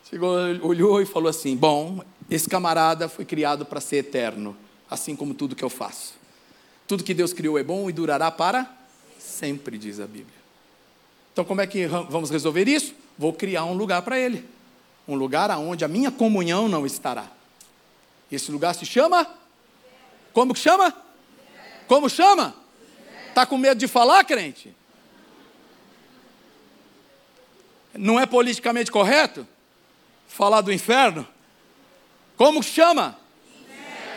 [0.09, 4.57] Chegou, olhou e falou assim: bom, esse camarada foi criado para ser eterno,
[4.91, 6.18] assim como tudo que eu faço.
[6.89, 8.69] Tudo que Deus criou é bom e durará para
[9.19, 10.39] sempre, diz a Bíblia.
[11.33, 12.95] Então, como é que vamos resolver isso?
[13.17, 14.45] Vou criar um lugar para ele.
[15.07, 17.31] Um lugar onde a minha comunhão não estará.
[18.33, 19.27] Esse lugar se chama
[20.39, 20.95] como que chama?
[21.89, 22.55] Como chama?
[23.29, 24.73] Está com medo de falar, crente?
[27.93, 29.45] Não é politicamente correto
[30.29, 31.27] falar do inferno?
[32.37, 33.18] Como chama?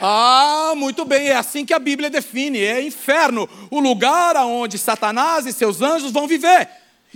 [0.01, 5.45] Ah, muito bem, é assim que a Bíblia define: é inferno, o lugar aonde Satanás
[5.45, 6.67] e seus anjos vão viver.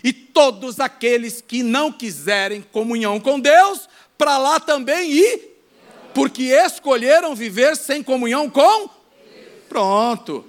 [0.04, 5.56] E todos aqueles que não quiserem comunhão com Deus, para lá também ir
[6.16, 8.90] porque escolheram viver sem comunhão com?
[9.68, 10.46] Pronto.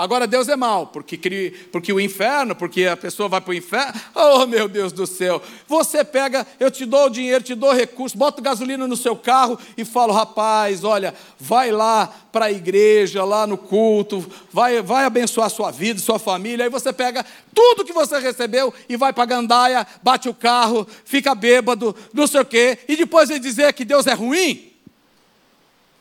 [0.00, 4.00] Agora Deus é mau, porque, porque o inferno, porque a pessoa vai para o inferno.
[4.14, 5.42] Oh, meu Deus do céu.
[5.68, 9.58] Você pega, eu te dou o dinheiro, te dou recurso, boto gasolina no seu carro
[9.76, 15.50] e falo, rapaz, olha, vai lá para a igreja, lá no culto, vai, vai abençoar
[15.50, 16.64] sua vida, sua família.
[16.64, 17.22] Aí você pega
[17.54, 22.26] tudo que você recebeu e vai para a gandaia, bate o carro, fica bêbado, não
[22.26, 24.72] sei o quê, e depois ele dizer que Deus é ruim.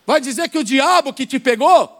[0.07, 1.98] Vai dizer que o diabo que te pegou?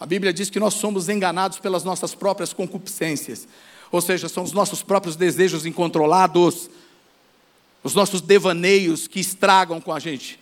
[0.00, 3.48] A Bíblia diz que nós somos enganados pelas nossas próprias concupiscências,
[3.90, 6.70] ou seja, são os nossos próprios desejos incontrolados,
[7.82, 10.38] os nossos devaneios que estragam com a gente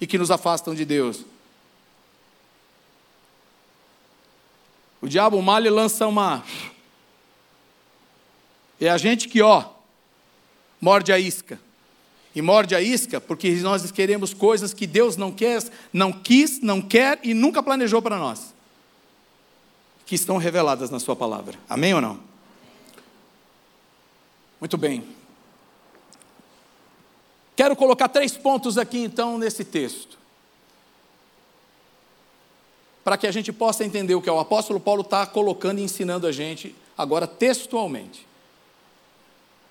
[0.00, 1.24] e que nos afastam de Deus.
[5.02, 6.42] O diabo mal e lança uma.
[8.80, 9.64] É a gente que, ó,
[10.80, 11.60] morde a isca
[12.34, 15.62] e morde a isca, porque nós queremos coisas que Deus não quer,
[15.92, 18.53] não quis, não quer e nunca planejou para nós.
[20.06, 21.58] Que estão reveladas na sua palavra.
[21.68, 22.20] Amém ou não?
[24.60, 25.04] Muito bem.
[27.56, 30.18] Quero colocar três pontos aqui então nesse texto.
[33.04, 36.26] Para que a gente possa entender o que o apóstolo Paulo está colocando e ensinando
[36.26, 38.26] a gente agora textualmente.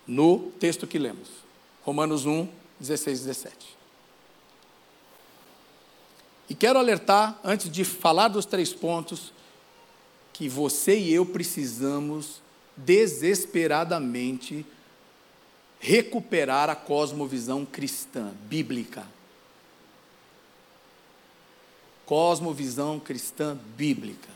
[0.07, 1.29] No texto que lemos.
[1.83, 2.47] Romanos 1,
[2.79, 3.77] 16 e 17.
[6.49, 9.33] E quero alertar, antes de falar dos três pontos,
[10.33, 12.41] que você e eu precisamos
[12.75, 14.65] desesperadamente
[15.79, 19.05] recuperar a cosmovisão cristã, bíblica.
[22.05, 24.29] Cosmovisão cristã bíblica.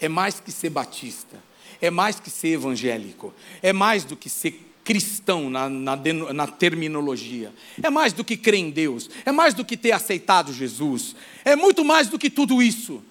[0.00, 1.36] É mais que ser batista,
[1.80, 5.96] é mais que ser evangélico, é mais do que ser cristão na, na,
[6.32, 7.52] na, terminologia.
[7.82, 11.56] É mais do que crer em Deus, é mais do que ter aceitado Jesus, é
[11.56, 13.02] muito mais do que tudo isso.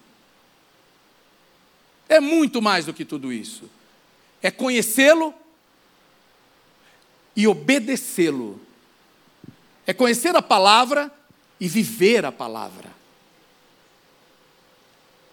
[2.08, 3.70] É muito mais do que tudo isso.
[4.42, 5.34] É conhecê-lo
[7.34, 8.60] e obedecê-lo.
[9.86, 11.12] É conhecer a palavra
[11.58, 12.92] e viver a palavra.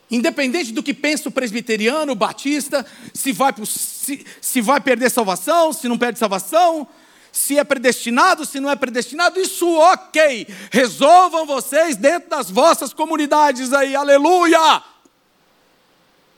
[0.09, 5.72] Independente do que pensa o presbiteriano, o batista, se vai, se, se vai perder salvação,
[5.72, 6.86] se não perde salvação,
[7.32, 10.47] se é predestinado, se não é predestinado, isso ok.
[10.69, 14.84] Resolvam vocês dentro das vossas comunidades aí, aleluia!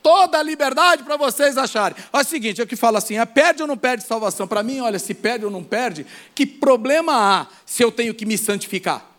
[0.04, 1.98] Toda a liberdade para vocês acharem.
[2.12, 4.46] Olha o seguinte, é o que fala assim: é, perde ou não perde salvação?
[4.46, 8.26] Para mim, olha, se perde ou não perde, que problema há se eu tenho que
[8.26, 9.10] me santificar?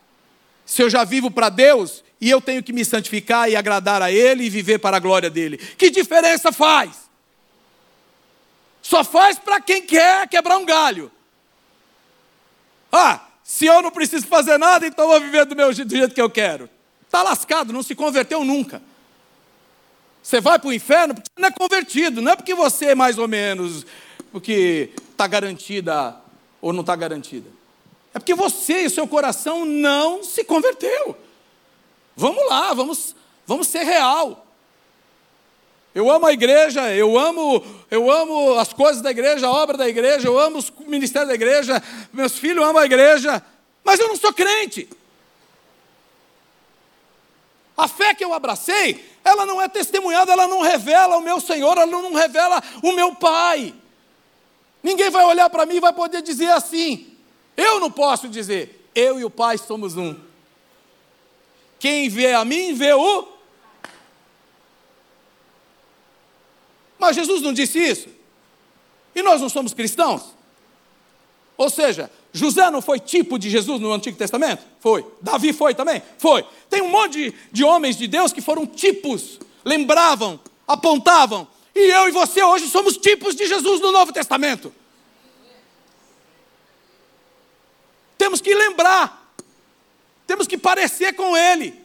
[0.66, 4.10] Se eu já vivo para Deus, e eu tenho que me santificar e agradar a
[4.10, 5.58] Ele e viver para a glória dele.
[5.58, 6.90] Que diferença faz?
[8.80, 11.10] Só faz para quem quer quebrar um galho.
[12.92, 16.14] Ah, Se eu não preciso fazer nada, então eu vou viver do meu do jeito
[16.14, 16.68] que eu quero.
[17.04, 18.80] Está lascado, não se converteu nunca.
[20.24, 22.94] Você vai para o inferno porque você não é convertido, não é porque você é
[22.94, 23.84] mais ou menos,
[24.32, 26.16] porque está garantida
[26.62, 27.50] ou não está garantida.
[28.14, 31.14] É porque você e o seu coração não se converteu.
[32.16, 33.14] Vamos lá, vamos,
[33.46, 34.46] vamos ser real.
[35.94, 39.86] Eu amo a igreja, eu amo, eu amo as coisas da igreja, a obra da
[39.86, 41.82] igreja, eu amo o ministério da igreja,
[42.14, 43.44] meus filhos amam a igreja,
[43.84, 44.88] mas eu não sou crente.
[47.76, 51.78] A fé que eu abracei, ela não é testemunhada, ela não revela o meu Senhor,
[51.78, 53.74] ela não revela o meu Pai.
[54.82, 57.16] Ninguém vai olhar para mim e vai poder dizer assim.
[57.56, 60.14] Eu não posso dizer, eu e o Pai somos um.
[61.78, 63.28] Quem vê a mim, vê o.
[66.98, 68.08] Mas Jesus não disse isso.
[69.14, 70.34] E nós não somos cristãos?
[71.56, 74.64] Ou seja, José não foi tipo de Jesus no Antigo Testamento?
[74.80, 75.06] Foi.
[75.20, 76.02] Davi foi também?
[76.18, 76.44] Foi.
[76.74, 81.46] Tem um monte de, de homens de Deus que foram tipos, lembravam, apontavam.
[81.72, 84.74] E eu e você hoje somos tipos de Jesus no Novo Testamento.
[88.18, 89.32] Temos que lembrar,
[90.26, 91.80] temos que parecer com Ele.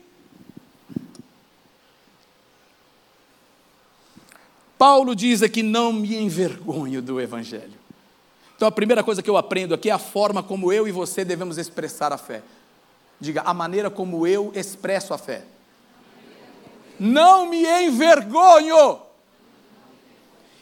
[4.76, 7.78] Paulo diz aqui: não me envergonho do Evangelho.
[8.56, 11.24] Então a primeira coisa que eu aprendo aqui é a forma como eu e você
[11.24, 12.42] devemos expressar a fé.
[13.20, 15.44] Diga, a maneira como eu expresso a fé.
[17.00, 19.00] Não me envergonho.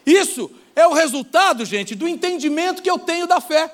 [0.05, 3.73] Isso é o resultado, gente, do entendimento que eu tenho da fé.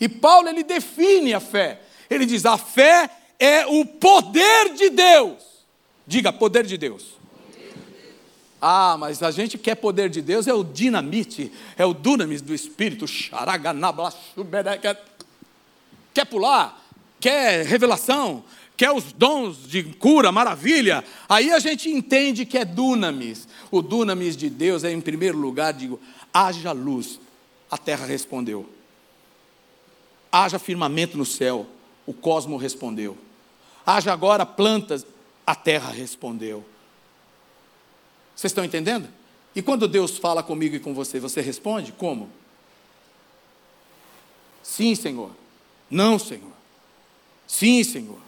[0.00, 1.80] E Paulo ele define a fé.
[2.08, 5.42] Ele diz: a fé é o poder de Deus.
[6.06, 7.14] Diga, poder de Deus.
[8.60, 12.54] Ah, mas a gente quer poder de Deus, é o dinamite, é o dunamis do
[12.54, 13.04] Espírito.
[16.14, 16.83] Quer pular?
[17.24, 18.44] Quer revelação?
[18.76, 21.02] Quer os dons de cura, maravilha?
[21.26, 23.48] Aí a gente entende que é dunamis.
[23.70, 25.98] O dunamis de Deus é, em primeiro lugar, digo,
[26.34, 27.18] haja luz.
[27.70, 28.68] A terra respondeu.
[30.30, 31.66] Haja firmamento no céu.
[32.04, 33.16] O cosmo respondeu.
[33.86, 35.06] Haja agora plantas.
[35.46, 36.62] A terra respondeu.
[38.36, 39.08] Vocês estão entendendo?
[39.56, 42.28] E quando Deus fala comigo e com você, você responde como?
[44.62, 45.30] Sim, Senhor.
[45.90, 46.53] Não, Senhor.
[47.46, 48.18] Sim, Senhor.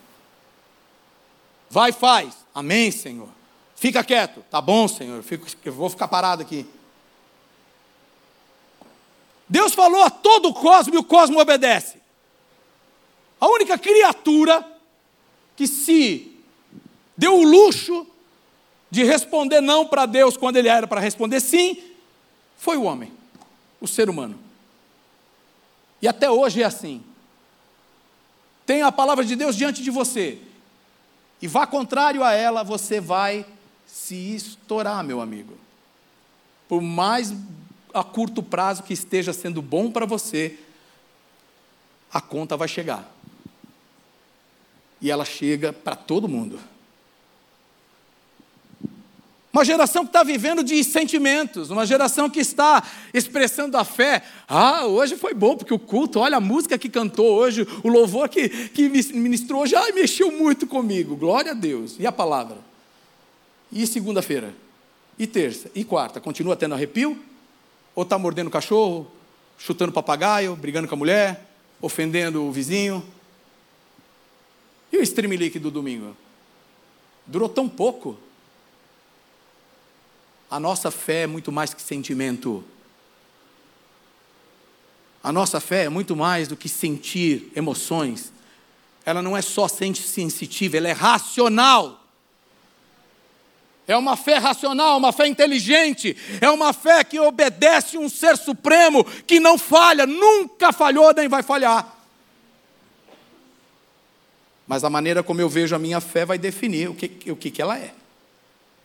[1.69, 2.35] Vai, faz.
[2.55, 3.29] Amém, Senhor.
[3.75, 4.45] Fica quieto.
[4.51, 5.23] Tá bom, Senhor.
[5.23, 6.67] Fico, eu vou ficar parado aqui.
[9.49, 11.99] Deus falou a todo o cosmo e o cosmo obedece.
[13.41, 14.67] A única criatura
[15.55, 16.33] que se
[17.17, 18.07] deu o luxo
[18.91, 21.83] de responder não para Deus quando ele era para responder sim,
[22.57, 23.13] foi o homem,
[23.81, 24.39] o ser humano.
[26.01, 27.03] E até hoje é assim.
[28.67, 30.39] Tem a palavra de Deus diante de você,
[31.41, 33.47] e vá contrário a ela, você vai
[33.87, 35.57] se estourar, meu amigo.
[36.69, 37.33] Por mais
[37.95, 40.59] a curto prazo que esteja sendo bom para você,
[42.13, 43.11] a conta vai chegar.
[45.01, 46.59] E ela chega para todo mundo.
[49.57, 52.83] Uma geração que está vivendo de sentimentos, uma geração que está
[53.15, 54.23] expressando a fé.
[54.47, 58.29] Ah, hoje foi bom, porque o culto, olha a música que cantou hoje, o louvor
[58.29, 61.17] que, que ministrou hoje, mexeu muito comigo.
[61.17, 61.97] Glória a Deus.
[61.99, 62.59] E a palavra?
[63.73, 64.53] E segunda-feira?
[65.19, 65.71] E terça?
[65.75, 66.21] E quarta?
[66.21, 67.19] Continua tendo arrepio?
[67.95, 69.11] Ou está mordendo o cachorro,
[69.57, 71.49] chutando papagaio, brigando com a mulher,
[71.81, 73.03] ofendendo o vizinho?
[74.93, 76.15] E o streamlink do domingo?
[77.27, 78.19] Durou tão pouco.
[80.51, 82.65] A nossa fé é muito mais que sentimento.
[85.23, 88.33] A nossa fé é muito mais do que sentir emoções.
[89.05, 92.05] Ela não é só sensitiva, ela é racional.
[93.89, 99.05] É uma fé racional, uma fé inteligente, é uma fé que obedece um ser supremo
[99.05, 101.97] que não falha, nunca falhou nem vai falhar.
[104.67, 107.51] Mas a maneira como eu vejo a minha fé vai definir o que, o que,
[107.51, 107.95] que ela é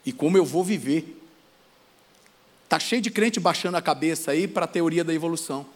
[0.06, 1.21] e como eu vou viver.
[2.72, 5.66] Está cheio de crente baixando a cabeça aí para a teoria da evolução.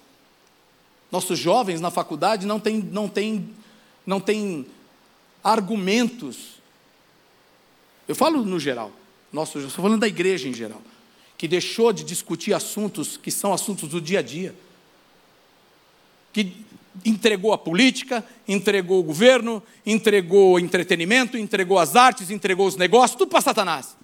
[1.12, 3.51] Nossos jovens na faculdade não têm não tem,
[4.07, 4.64] não tem
[5.44, 6.53] argumentos.
[8.09, 8.90] Eu falo no geral,
[9.30, 10.80] nosso, estou falando da igreja em geral,
[11.36, 14.55] que deixou de discutir assuntos que são assuntos do dia a dia.
[16.32, 16.64] Que
[17.05, 23.18] entregou a política, entregou o governo, entregou o entretenimento, entregou as artes, entregou os negócios,
[23.18, 23.94] tudo para Satanás.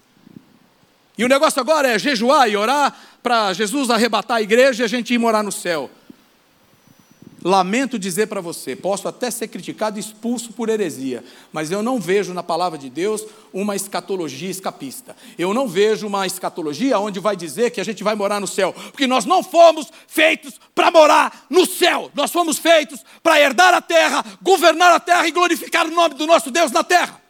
[1.17, 4.89] E o negócio agora é jejuar e orar para Jesus arrebatar a igreja e a
[4.89, 5.89] gente ir morar no céu.
[7.45, 11.99] lamento dizer para você, posso até ser criticado e expulso por heresia, mas eu não
[11.99, 15.13] vejo na palavra de Deus uma escatologia escapista.
[15.37, 18.73] Eu não vejo uma escatologia onde vai dizer que a gente vai morar no céu,
[18.73, 23.81] porque nós não fomos feitos para morar no céu, nós fomos feitos para herdar a
[23.81, 27.22] terra, governar a terra e glorificar o nome do nosso Deus na terra.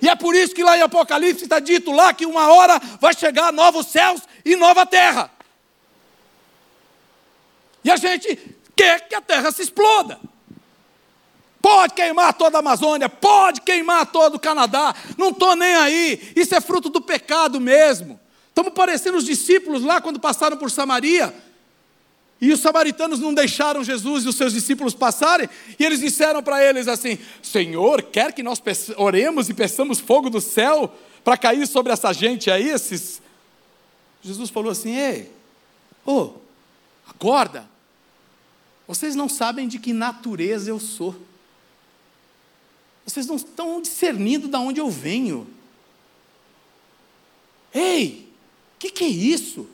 [0.00, 3.14] E é por isso que lá em Apocalipse está dito lá que uma hora vai
[3.14, 5.30] chegar novos céus e nova terra.
[7.84, 8.38] E a gente
[8.74, 10.18] quer que a terra se exploda.
[11.60, 16.54] Pode queimar toda a Amazônia, pode queimar todo o Canadá, não estou nem aí, isso
[16.54, 18.18] é fruto do pecado mesmo.
[18.48, 21.34] Estamos parecendo os discípulos lá quando passaram por Samaria,
[22.40, 26.64] e os samaritanos não deixaram Jesus e os seus discípulos passarem, e eles disseram para
[26.64, 28.62] eles assim: Senhor, quer que nós
[28.96, 33.20] oremos e peçamos fogo do céu para cair sobre essa gente aí, esses.
[34.22, 35.30] Jesus falou assim: Ei,
[36.04, 36.32] ô, oh,
[37.06, 37.68] acorda,
[38.88, 41.14] vocês não sabem de que natureza eu sou.
[43.04, 45.46] Vocês não estão discernindo de onde eu venho.
[47.74, 48.28] Ei,
[48.76, 49.68] o que, que é isso?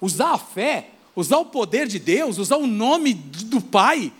[0.00, 4.12] Usar a fé, usar o poder de Deus, usar o nome do Pai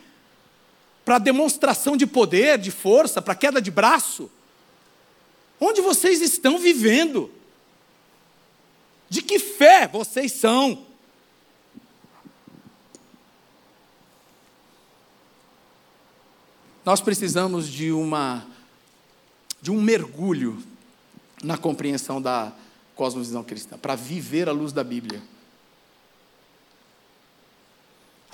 [1.04, 4.30] para demonstração de poder, de força, para queda de braço.
[5.60, 7.30] Onde vocês estão vivendo?
[9.08, 10.86] De que fé vocês são?
[16.84, 18.46] Nós precisamos de uma
[19.60, 20.62] de um mergulho
[21.42, 22.52] na compreensão da
[22.94, 25.22] cosmovisão cristã, para viver a luz da Bíblia.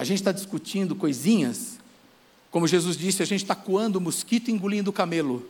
[0.00, 1.78] A gente está discutindo coisinhas,
[2.50, 5.46] como Jesus disse, a gente está coando mosquito e engolindo camelo.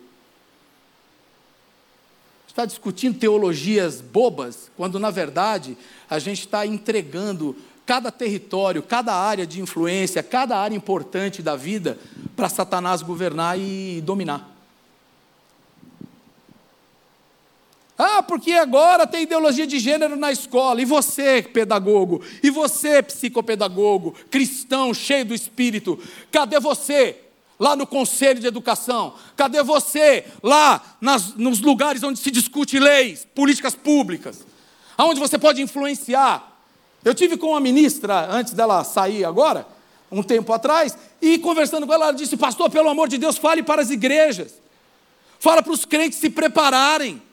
[2.48, 5.78] Está discutindo teologias bobas, quando na verdade
[6.10, 11.96] a gente está entregando cada território, cada área de influência, cada área importante da vida
[12.34, 14.59] para Satanás governar e dominar.
[18.02, 20.80] Ah, porque agora tem ideologia de gênero na escola.
[20.80, 22.22] E você, pedagogo?
[22.42, 25.98] E você, psicopedagogo, cristão, cheio do espírito?
[26.32, 27.18] Cadê você?
[27.58, 29.12] Lá no conselho de educação?
[29.36, 30.24] Cadê você?
[30.42, 34.46] Lá nas, nos lugares onde se discute leis, políticas públicas?
[34.96, 36.58] Aonde você pode influenciar?
[37.04, 39.66] Eu tive com uma ministra, antes dela sair agora,
[40.10, 43.62] um tempo atrás, e conversando com ela, ela disse: Pastor, pelo amor de Deus, fale
[43.62, 44.54] para as igrejas,
[45.38, 47.28] fala para os crentes se prepararem.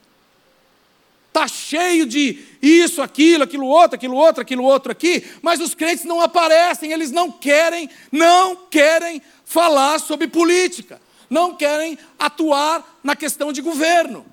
[1.28, 6.04] Está cheio de isso, aquilo, aquilo outro, aquilo outro, aquilo outro aqui, mas os crentes
[6.04, 11.00] não aparecem, eles não querem, não querem falar sobre política,
[11.30, 14.26] não querem atuar na questão de governo.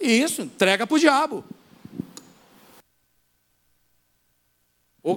[0.00, 1.44] E isso entrega para o diabo.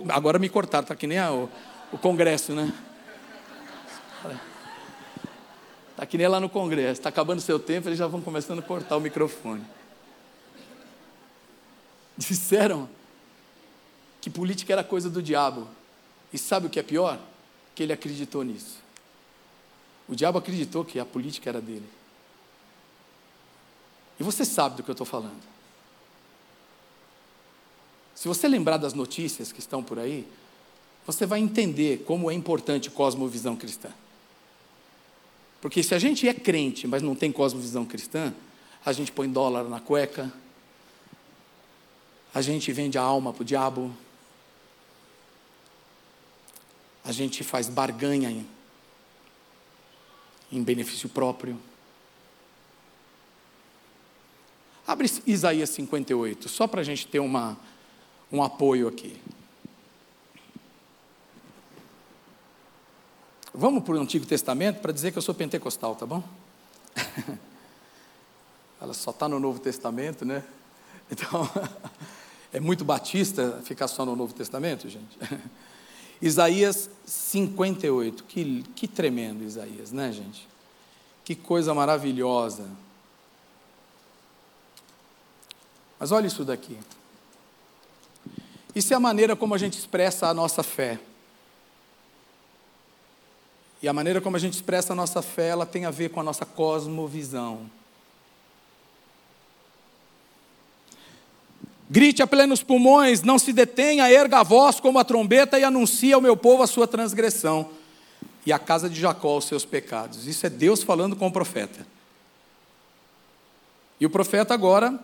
[0.09, 1.49] Agora me cortaram, está que nem a, o,
[1.91, 2.73] o Congresso, né?
[5.91, 8.59] Está que nem lá no Congresso, está acabando o seu tempo, eles já vão começando
[8.59, 9.63] a cortar o microfone.
[12.17, 12.89] Disseram
[14.21, 15.67] que política era coisa do diabo.
[16.33, 17.19] E sabe o que é pior?
[17.75, 18.79] Que ele acreditou nisso.
[20.07, 21.87] O diabo acreditou que a política era dele.
[24.19, 25.43] E você sabe do que eu estou falando.
[28.13, 30.25] Se você lembrar das notícias que estão por aí,
[31.05, 33.89] você vai entender como é importante cosmovisão cristã.
[35.61, 38.33] Porque se a gente é crente, mas não tem cosmovisão cristã,
[38.85, 40.31] a gente põe dólar na cueca,
[42.35, 43.95] a gente vende a alma para o diabo,
[47.01, 48.45] a gente faz barganha em,
[50.51, 51.57] em benefício próprio.
[54.85, 57.57] Abre Isaías 58, só para a gente ter uma,
[58.29, 59.17] um apoio aqui.
[63.53, 66.21] Vamos para o Antigo Testamento para dizer que eu sou pentecostal, tá bom?
[68.81, 70.43] Ela só está no Novo Testamento, né?
[71.09, 71.49] Então,
[72.55, 75.19] é muito batista ficar só no Novo Testamento, gente.
[76.21, 80.47] Isaías 58, que, que tremendo Isaías, né, gente?
[81.25, 82.65] Que coisa maravilhosa.
[85.99, 86.79] Mas olha isso daqui.
[88.73, 90.97] Isso é a maneira como a gente expressa a nossa fé.
[93.81, 96.21] E a maneira como a gente expressa a nossa fé, ela tem a ver com
[96.21, 97.69] a nossa cosmovisão.
[101.89, 106.13] Grite a plenos pulmões, não se detenha, erga a voz como a trombeta e anuncie
[106.13, 107.69] ao meu povo a sua transgressão
[108.45, 110.27] e a casa de Jacó os seus pecados.
[110.27, 111.85] Isso é Deus falando com o profeta.
[113.99, 114.99] E o profeta agora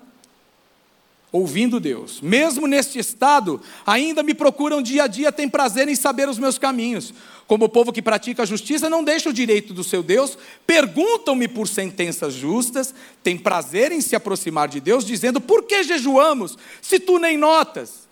[1.31, 2.19] ouvindo Deus.
[2.21, 6.57] Mesmo neste estado, ainda me procuram dia a dia, têm prazer em saber os meus
[6.57, 7.13] caminhos.
[7.47, 11.47] Como o povo que pratica a justiça não deixa o direito do seu Deus, perguntam-me
[11.47, 16.99] por sentenças justas, têm prazer em se aproximar de Deus, dizendo: Por que jejuamos, se
[16.99, 18.09] tu nem notas?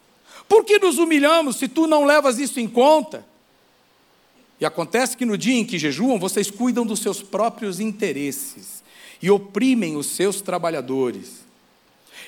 [0.47, 3.25] Por que nos humilhamos, se tu não levas isso em conta?
[4.59, 8.83] E acontece que no dia em que jejuam, vocês cuidam dos seus próprios interesses
[9.21, 11.48] e oprimem os seus trabalhadores.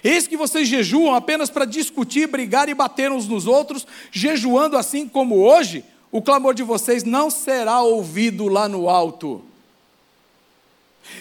[0.04, 5.08] Eis que vocês jejuam apenas para discutir, brigar e bater uns nos outros, jejuando assim
[5.08, 9.44] como hoje, o clamor de vocês não será ouvido lá no alto.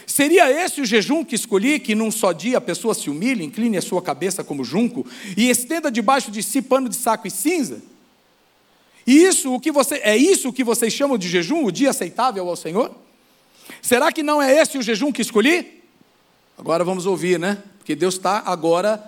[0.07, 3.77] Seria esse o jejum que escolhi, que num só dia a pessoa se humilhe, incline
[3.77, 5.07] a sua cabeça como junco
[5.37, 7.83] e estenda debaixo de si pano de saco e cinza?
[9.07, 12.49] E isso, o que você, é isso que vocês chamam de jejum, o dia aceitável
[12.49, 12.95] ao Senhor?
[13.81, 15.81] Será que não é esse o jejum que escolhi?
[16.59, 17.63] Agora vamos ouvir, né?
[17.91, 19.03] Porque Deus está agora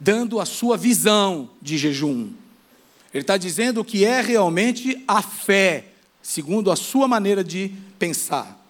[0.00, 2.32] dando a sua visão de jejum.
[3.14, 8.60] Ele está dizendo que é realmente a fé, segundo a sua maneira de pensar.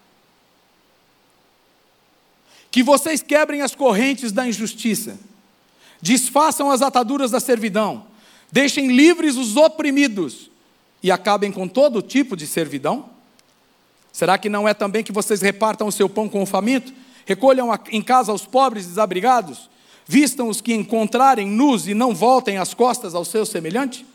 [2.71, 5.19] Que vocês quebrem as correntes da injustiça,
[6.03, 8.05] desfaçam as ataduras da servidão,
[8.53, 10.51] deixem livres os oprimidos
[11.03, 13.09] e acabem com todo tipo de servidão?
[14.13, 17.06] Será que não é também que vocês repartam o seu pão com o faminto?
[17.27, 19.69] Recolham em casa os pobres desabrigados?
[20.07, 24.07] Vistam os que encontrarem nus e não voltem as costas ao seu semelhante?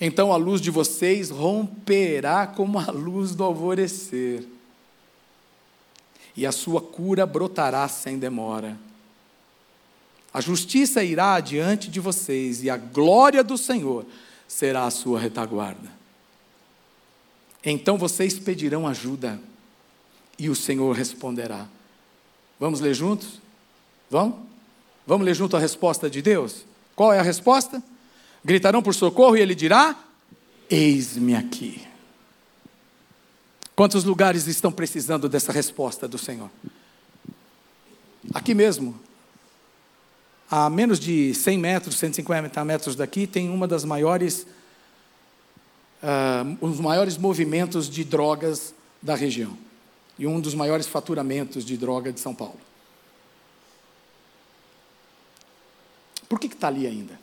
[0.00, 4.46] Então a luz de vocês romperá como a luz do alvorecer,
[6.36, 8.78] e a sua cura brotará sem demora.
[10.32, 14.06] A justiça irá adiante de vocês, e a glória do Senhor
[14.46, 15.90] será a sua retaguarda.
[17.62, 19.38] Então vocês pedirão ajuda,
[20.38, 21.66] e o Senhor responderá.
[22.60, 23.40] Vamos ler juntos?
[24.10, 24.38] Vamos?
[25.06, 26.66] Vamos ler junto a resposta de Deus?
[26.94, 27.82] Qual é a resposta?
[28.44, 29.96] Gritarão por socorro e ele dirá:
[30.68, 31.82] Eis-me aqui.
[33.74, 36.50] Quantos lugares estão precisando dessa resposta do Senhor?
[38.34, 38.94] Aqui mesmo,
[40.50, 44.46] a menos de 100 metros, 150 metros daqui, tem uma das maiores,
[46.02, 49.56] uh, um dos maiores movimentos de drogas da região
[50.20, 52.60] e um dos maiores faturamentos de droga de São Paulo.
[56.28, 57.18] Por que está ali ainda?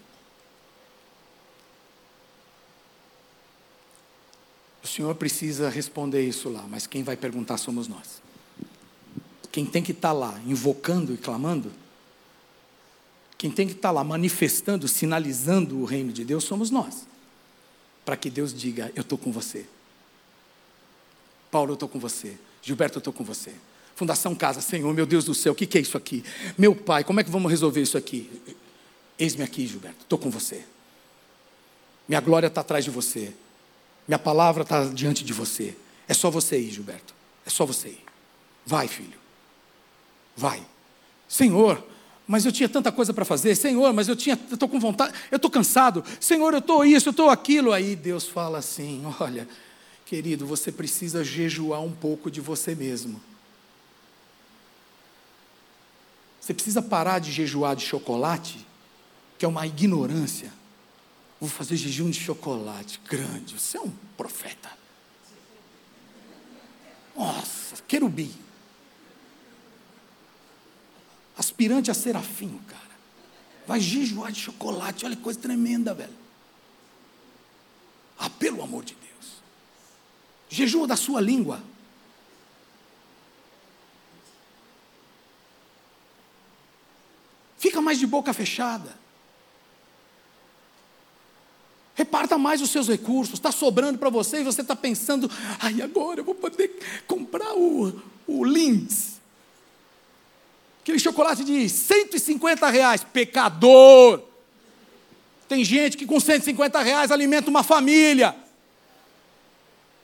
[4.84, 8.20] O Senhor precisa responder isso lá, mas quem vai perguntar somos nós.
[9.52, 11.72] Quem tem que estar tá lá invocando e clamando,
[13.38, 17.08] quem tem que estar tá lá manifestando, sinalizando o reino de Deus somos nós.
[18.04, 19.68] Para que Deus diga: Eu estou com você.
[21.52, 22.40] Paulo, eu estou com você.
[22.68, 23.54] Gilberto, eu estou com você.
[23.96, 26.22] Fundação Casa, Senhor, meu Deus do céu, o que, que é isso aqui?
[26.58, 28.30] Meu pai, como é que vamos resolver isso aqui?
[29.18, 30.66] Eis-me aqui, Gilberto, estou com você.
[32.10, 33.34] Minha glória está atrás de você.
[34.06, 35.78] Minha palavra está diante de você.
[36.10, 37.16] É só você ir, Gilberto.
[37.46, 38.04] É só você ir.
[38.66, 39.18] Vai, filho.
[40.36, 40.62] Vai.
[41.26, 41.82] Senhor,
[42.28, 43.56] mas eu tinha tanta coisa para fazer.
[43.56, 46.04] Senhor, mas eu tinha, estou com vontade, eu estou cansado.
[46.20, 47.72] Senhor, eu estou isso, eu estou aquilo.
[47.72, 49.48] Aí Deus fala assim: olha,
[50.08, 53.22] querido, você precisa jejuar um pouco de você mesmo.
[56.40, 58.66] Você precisa parar de jejuar de chocolate,
[59.38, 60.52] que é uma ignorância.
[61.42, 63.02] Vou fazer jejum de chocolate.
[63.06, 63.60] Grande.
[63.60, 64.72] Você é um profeta.
[67.14, 68.34] Nossa, querubim.
[71.38, 72.82] Aspirante a serafim, cara.
[73.68, 75.06] Vai jejuar de chocolate.
[75.06, 76.16] Olha que coisa tremenda, velho.
[78.18, 79.07] Ah, pelo amor de Deus.
[80.50, 81.62] Jejua da sua língua.
[87.58, 88.96] Fica mais de boca fechada.
[91.96, 95.30] Reparta mais os seus recursos, está sobrando para você e você está pensando,
[95.60, 99.18] ai, agora eu vou poder comprar o, o Lindt.
[100.84, 104.22] Aquele chocolate de 150 reais, pecador.
[105.50, 108.36] Tem gente que com 150 reais alimenta uma família.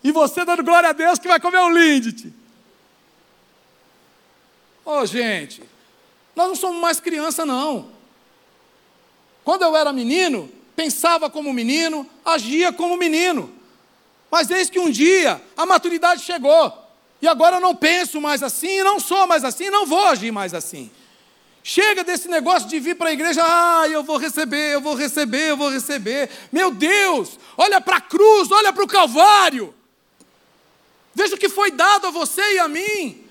[0.03, 2.33] E você dando glória a Deus que vai comer o Lindt.
[4.83, 5.63] Ô oh, gente,
[6.35, 7.89] nós não somos mais criança, não.
[9.43, 13.53] Quando eu era menino, pensava como menino, agia como menino.
[14.29, 16.79] Mas eis que um dia a maturidade chegou.
[17.21, 20.53] E agora eu não penso mais assim, não sou mais assim, não vou agir mais
[20.53, 20.91] assim.
[21.63, 25.51] Chega desse negócio de vir para a igreja, ah, eu vou receber, eu vou receber,
[25.51, 26.29] eu vou receber.
[26.51, 29.73] Meu Deus, olha para a cruz, olha para o Calvário.
[31.13, 33.27] Veja o que foi dado a você e a mim.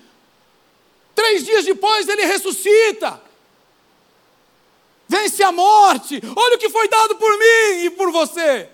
[1.13, 3.21] Três dias depois ele ressuscita.
[5.07, 6.21] vence a morte.
[6.35, 8.69] Olha o que foi dado por mim e por você.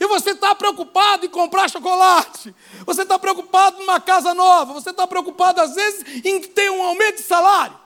[0.00, 2.54] E você está preocupado em comprar chocolate.
[2.86, 4.72] Você está preocupado numa casa nova.
[4.72, 7.78] Você está preocupado, às vezes, em ter um aumento de salário.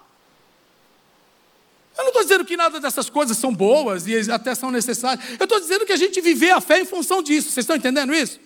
[1.96, 5.38] Eu não estou dizendo que nada dessas coisas são boas e até são necessárias.
[5.38, 7.50] Eu estou dizendo que a gente viver a fé em função disso.
[7.50, 8.38] Vocês estão entendendo isso?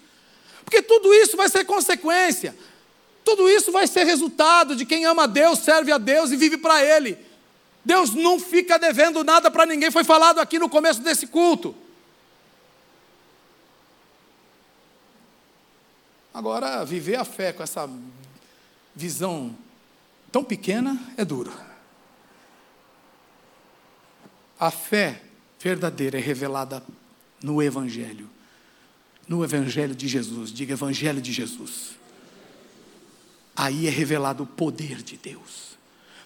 [0.70, 2.56] Porque tudo isso vai ser consequência.
[3.24, 6.56] Tudo isso vai ser resultado de quem ama a Deus, serve a Deus e vive
[6.56, 7.18] para Ele.
[7.84, 11.74] Deus não fica devendo nada para ninguém, foi falado aqui no começo desse culto.
[16.32, 17.90] Agora, viver a fé com essa
[18.94, 19.52] visão
[20.30, 21.52] tão pequena é duro.
[24.56, 25.20] A fé
[25.58, 26.80] verdadeira é revelada
[27.42, 28.30] no Evangelho.
[29.30, 30.52] No Evangelho de Jesus.
[30.52, 31.92] Diga Evangelho de Jesus.
[33.54, 35.78] Aí é revelado o poder de Deus.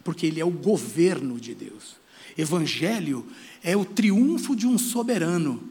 [0.03, 1.97] Porque Ele é o governo de Deus.
[2.39, 3.27] Evangelho
[3.63, 5.69] é o triunfo de um soberano.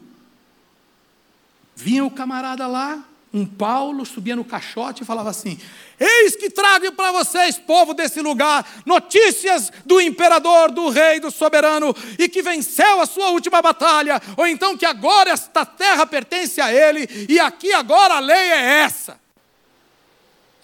[1.74, 3.04] Vinha o camarada lá,
[3.34, 5.58] um Paulo subia no caixote e falava assim:
[5.98, 11.92] Eis que trago para vocês, povo desse lugar, notícias do imperador, do rei, do soberano,
[12.16, 16.72] e que venceu a sua última batalha, ou então que agora esta terra pertence a
[16.72, 19.20] ele, e aqui agora a lei é essa.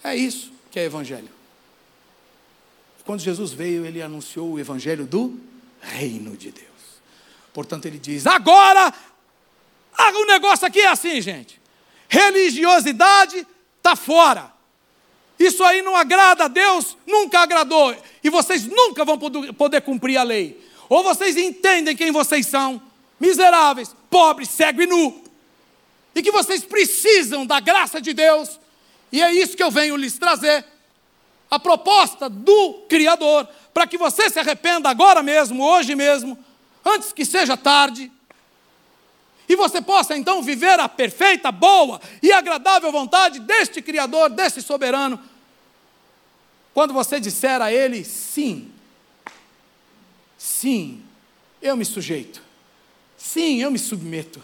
[0.01, 1.29] É isso que é evangelho.
[3.03, 5.37] Quando Jesus veio, ele anunciou o evangelho do
[5.81, 6.67] reino de Deus.
[7.53, 8.93] Portanto, ele diz: agora,
[9.99, 11.60] o negócio aqui é assim, gente.
[12.11, 13.47] Religiosidade
[13.77, 14.51] está fora.
[15.39, 17.95] Isso aí não agrada a Deus, nunca agradou.
[18.21, 20.61] E vocês nunca vão poder cumprir a lei.
[20.89, 22.81] Ou vocês entendem quem vocês são,
[23.17, 25.23] miseráveis, pobres, cego e nu.
[26.13, 28.59] E que vocês precisam da graça de Deus.
[29.09, 30.65] E é isso que eu venho lhes trazer.
[31.49, 36.37] A proposta do Criador, para que você se arrependa agora mesmo, hoje mesmo,
[36.85, 38.11] antes que seja tarde
[39.47, 45.19] e você possa então viver a perfeita, boa e agradável vontade deste Criador, deste soberano.
[46.73, 48.71] Quando você disser a Ele, sim,
[50.37, 51.03] sim,
[51.61, 52.41] eu me sujeito,
[53.17, 54.41] sim, eu me submeto,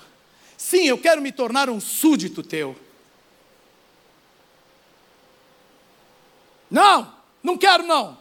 [0.57, 2.75] sim, eu quero me tornar um súdito teu.
[6.69, 8.17] Não, não quero não.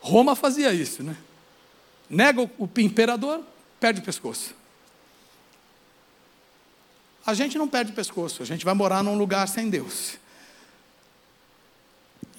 [0.00, 1.16] Roma fazia isso, né?
[2.10, 3.42] Nega o imperador,
[3.78, 4.52] perde o pescoço.
[7.24, 10.18] A gente não perde o pescoço, a gente vai morar num lugar sem Deus.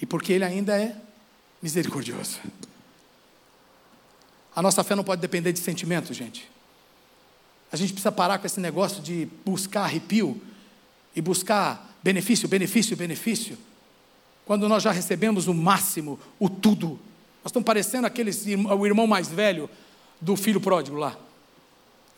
[0.02, 0.96] E porque Ele ainda é
[1.62, 2.40] misericordioso.
[4.54, 6.50] A nossa fé não pode depender de sentimentos, gente.
[7.72, 10.42] A gente precisa parar com esse negócio de buscar arrepio
[11.16, 13.58] e buscar benefício, benefício, benefício,
[14.44, 17.00] quando nós já recebemos o máximo, o tudo
[17.44, 19.70] nós estamos parecendo aqueles, o irmão mais velho
[20.20, 21.18] do filho pródigo lá.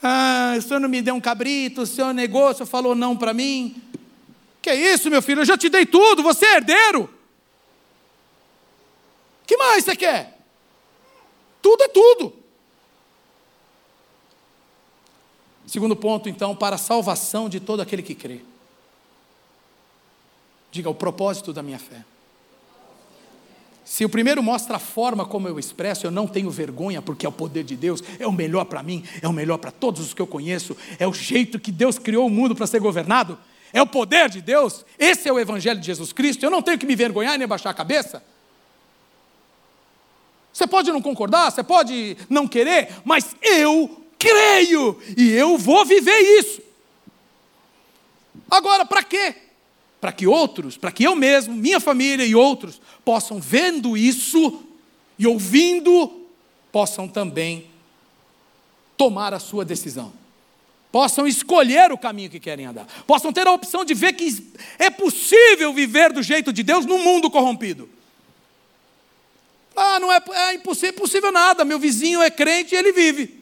[0.02, 3.16] Ah, o senhor não me deu um cabrito, o senhor negou, o senhor falou não
[3.16, 3.82] para mim.
[4.62, 5.42] Que é isso, meu filho?
[5.42, 7.10] Eu já te dei tudo, você é herdeiro.
[9.48, 10.40] que mais você quer?
[11.62, 12.34] Tudo é tudo.
[15.66, 18.42] Segundo ponto, então, para a salvação de todo aquele que crê.
[20.70, 22.04] Diga o propósito da minha fé.
[23.86, 27.30] Se o primeiro mostra a forma como eu expresso, eu não tenho vergonha, porque é
[27.30, 30.14] o poder de Deus, é o melhor para mim, é o melhor para todos os
[30.14, 33.38] que eu conheço, é o jeito que Deus criou o mundo para ser governado,
[33.74, 36.78] é o poder de Deus, esse é o Evangelho de Jesus Cristo, eu não tenho
[36.78, 38.24] que me vergonhar nem baixar a cabeça.
[40.54, 46.20] Você pode não concordar, você pode não querer, mas eu creio e eu vou viver
[46.40, 46.62] isso.
[48.50, 49.36] Agora, para quê?
[50.04, 54.62] Para que outros, para que eu mesmo, minha família e outros possam, vendo isso
[55.18, 56.28] e ouvindo,
[56.74, 57.68] possam também
[58.98, 60.12] tomar a sua decisão.
[60.92, 62.86] Possam escolher o caminho que querem andar.
[63.08, 64.46] Possam ter a opção de ver que
[64.78, 67.90] é possível viver do jeito de Deus num mundo corrompido.
[69.74, 71.64] Ah, não é, é impossível, impossível nada.
[71.64, 73.42] Meu vizinho é crente e ele vive.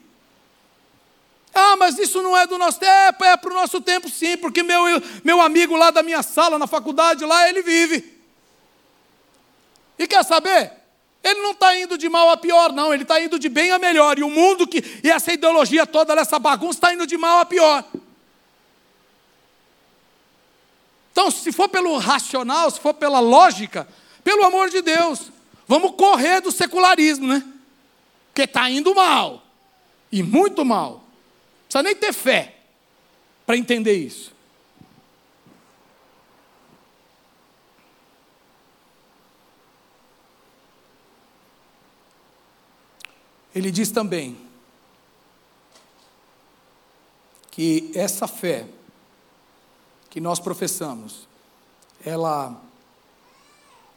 [1.53, 4.63] Ah, mas isso não é do nosso tempo, é para o nosso tempo sim, porque
[4.63, 4.83] meu,
[5.23, 8.19] meu amigo lá da minha sala, na faculdade, lá ele vive.
[9.99, 10.71] E quer saber?
[11.23, 13.77] Ele não está indo de mal a pior, não, ele está indo de bem a
[13.77, 14.17] melhor.
[14.17, 15.01] E o mundo que.
[15.03, 17.83] E essa ideologia toda, essa bagunça, está indo de mal a pior.
[21.11, 23.87] Então, se for pelo racional, se for pela lógica,
[24.23, 25.31] pelo amor de Deus,
[25.67, 27.43] vamos correr do secularismo, né?
[28.27, 29.43] Porque está indo mal.
[30.11, 31.10] E muito mal
[31.71, 32.57] precisa nem ter fé
[33.45, 34.33] para entender isso.
[43.55, 44.37] Ele diz também
[47.49, 48.67] que essa fé
[50.09, 51.27] que nós professamos,
[52.03, 52.61] ela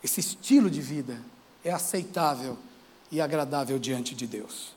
[0.02, 1.20] esse estilo de vida
[1.64, 2.56] é aceitável
[3.10, 4.74] e agradável diante de Deus.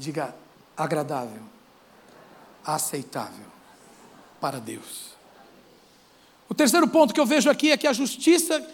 [0.00, 0.34] Diga
[0.74, 1.42] agradável,
[2.64, 3.44] aceitável
[4.40, 5.10] para Deus.
[6.48, 8.66] O terceiro ponto que eu vejo aqui é que a justiça,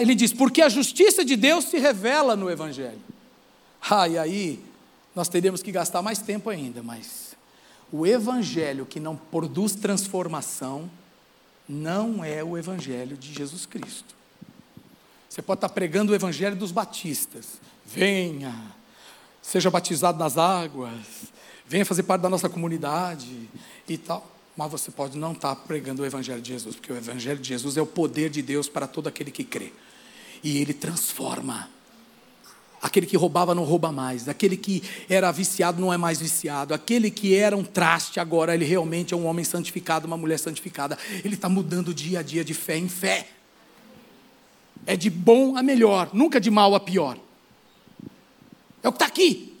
[0.00, 3.00] ele diz, porque a justiça de Deus se revela no Evangelho.
[3.88, 4.60] Ah, e aí
[5.14, 7.36] nós teríamos que gastar mais tempo ainda, mas
[7.92, 10.90] o Evangelho que não produz transformação
[11.68, 14.16] não é o Evangelho de Jesus Cristo.
[15.28, 17.60] Você pode estar pregando o Evangelho dos batistas.
[17.86, 18.74] Venha,
[19.46, 20.92] seja batizado nas águas,
[21.68, 23.48] venha fazer parte da nossa comunidade
[23.88, 24.32] e tal.
[24.56, 27.76] Mas você pode não estar pregando o Evangelho de Jesus, porque o Evangelho de Jesus
[27.76, 29.72] é o poder de Deus para todo aquele que crê.
[30.42, 31.68] E ele transforma.
[32.82, 37.10] Aquele que roubava não rouba mais, aquele que era viciado não é mais viciado, aquele
[37.10, 40.98] que era um traste agora ele realmente é um homem santificado, uma mulher santificada.
[41.24, 43.28] Ele está mudando dia a dia de fé em fé.
[44.84, 47.18] É de bom a melhor, nunca de mal a pior.
[48.86, 49.52] É o que está aqui.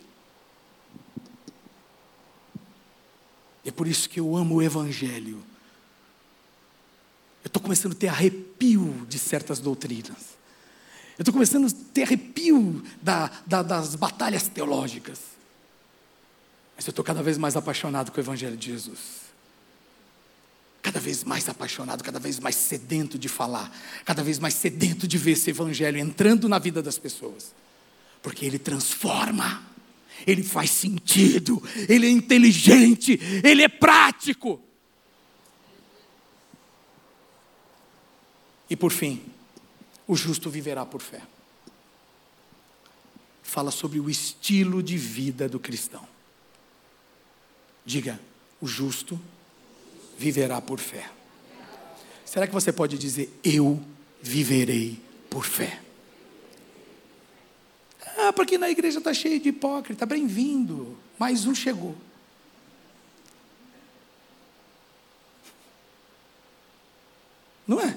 [3.64, 5.42] É por isso que eu amo o Evangelho.
[7.42, 10.36] Eu estou começando a ter arrepio de certas doutrinas.
[11.18, 15.18] Eu estou começando a ter arrepio da, da, das batalhas teológicas.
[16.76, 19.26] Mas eu estou cada vez mais apaixonado com o Evangelho de Jesus
[20.82, 25.18] cada vez mais apaixonado, cada vez mais sedento de falar, cada vez mais sedento de
[25.18, 27.52] ver esse evangelho entrando na vida das pessoas,
[28.26, 29.64] porque ele transforma,
[30.26, 34.60] ele faz sentido, ele é inteligente, ele é prático.
[38.68, 39.22] E por fim,
[40.08, 41.22] o justo viverá por fé.
[43.44, 46.04] Fala sobre o estilo de vida do cristão.
[47.84, 48.20] Diga,
[48.60, 49.20] o justo
[50.18, 51.08] viverá por fé.
[52.24, 53.80] Será que você pode dizer, eu
[54.20, 55.00] viverei
[55.30, 55.85] por fé?
[58.16, 61.94] Ah, porque na igreja está cheio de hipócrita, bem-vindo, mais um chegou.
[67.66, 67.96] Não é?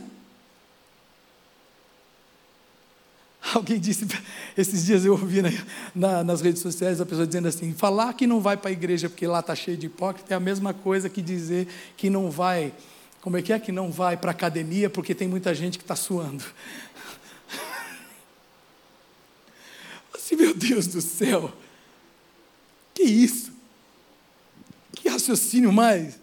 [3.53, 4.05] Alguém disse,
[4.57, 5.49] esses dias eu ouvi na,
[5.95, 9.09] na, nas redes sociais a pessoa dizendo assim: falar que não vai para a igreja
[9.09, 12.73] porque lá está cheio de hipócrita é a mesma coisa que dizer que não vai,
[13.21, 15.83] como é que é que não vai para a academia porque tem muita gente que
[15.83, 16.43] está suando.
[20.29, 21.51] Assim, meu Deus do céu,
[22.93, 23.51] que isso?
[24.93, 26.21] Que raciocínio mais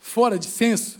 [0.00, 0.98] fora de senso?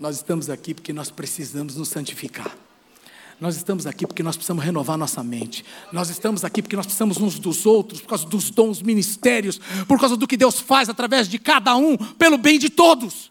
[0.00, 2.56] Nós estamos aqui porque nós precisamos nos santificar.
[3.40, 5.64] Nós estamos aqui porque nós precisamos renovar nossa mente.
[5.92, 10.00] Nós estamos aqui porque nós precisamos uns dos outros, por causa dos dons, ministérios, por
[10.00, 13.30] causa do que Deus faz através de cada um, pelo bem de todos.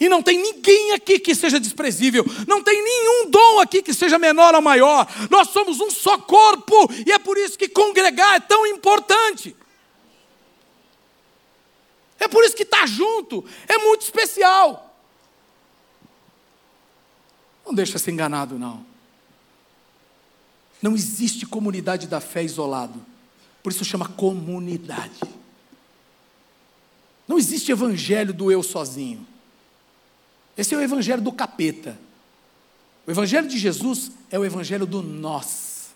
[0.00, 4.18] E não tem ninguém aqui que seja desprezível, não tem nenhum dom aqui que seja
[4.18, 5.06] menor ou maior.
[5.28, 9.54] Nós somos um só corpo e é por isso que congregar é tão importante.
[12.18, 14.96] É por isso que estar tá junto é muito especial.
[17.66, 18.86] Não deixa ser enganado, não.
[20.80, 23.04] Não existe comunidade da fé isolado.
[23.62, 25.20] Por isso chama comunidade.
[27.28, 29.26] Não existe evangelho do eu sozinho.
[30.60, 31.98] Esse é o evangelho do capeta.
[33.06, 35.88] O evangelho de Jesus é o evangelho do nós.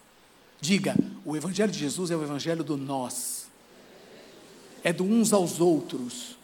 [0.59, 3.47] Diga, o evangelho de Jesus é o evangelho do nós.
[4.83, 6.39] É do uns aos outros.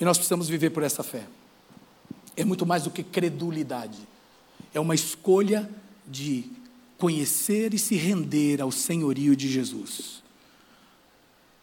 [0.00, 1.26] E nós precisamos viver por essa fé.
[2.34, 3.98] É muito mais do que credulidade.
[4.72, 5.70] É uma escolha
[6.06, 6.50] de
[6.96, 10.23] conhecer e se render ao senhorio de Jesus.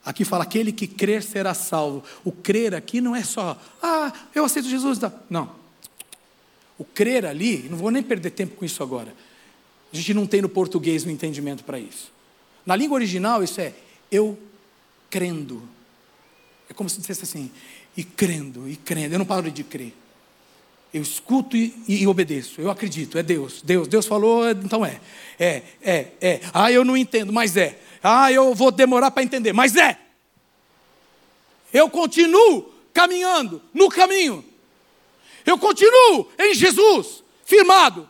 [0.04, 2.04] Aqui fala: aquele que crer será salvo.
[2.24, 5.00] O crer aqui não é só, ah, eu aceito Jesus.
[5.30, 5.52] Não.
[6.78, 9.14] O crer ali, não vou nem perder tempo com isso agora.
[9.94, 12.12] A gente não tem no português um entendimento para isso.
[12.66, 13.74] Na língua original, isso é
[14.12, 14.38] eu
[15.10, 15.62] crendo.
[16.70, 17.52] É como se dissesse assim:
[17.96, 19.14] e crendo, e crendo.
[19.14, 19.94] Eu não paro de crer.
[20.94, 22.60] Eu escuto e, e, obedeço.
[22.60, 23.62] Eu acredito, é Deus.
[23.62, 25.00] Deus, Deus falou, então é.
[25.40, 26.42] É, é, é.
[26.54, 27.80] Ah, eu não entendo, mas é.
[28.04, 29.98] Ah, eu vou demorar para entender, mas é.
[31.74, 34.44] Eu continuo caminhando no caminho.
[35.46, 38.10] Eu continuo em Jesus, firmado.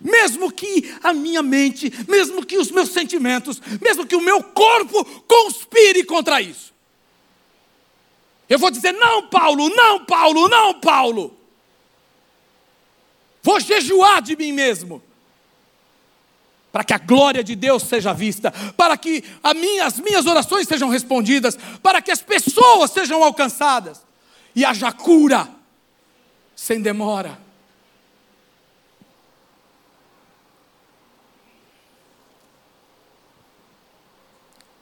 [0.00, 5.04] Mesmo que a minha mente, mesmo que os meus sentimentos, mesmo que o meu corpo
[5.26, 6.72] conspire contra isso.
[8.48, 11.37] Eu vou dizer: não, Paulo, não, Paulo, não, Paulo.
[13.42, 15.02] Vou jejuar de mim mesmo.
[16.70, 19.24] Para que a glória de Deus seja vista, para que
[19.56, 24.02] minha, as minhas orações sejam respondidas, para que as pessoas sejam alcançadas
[24.54, 25.48] e haja cura
[26.54, 27.38] sem demora.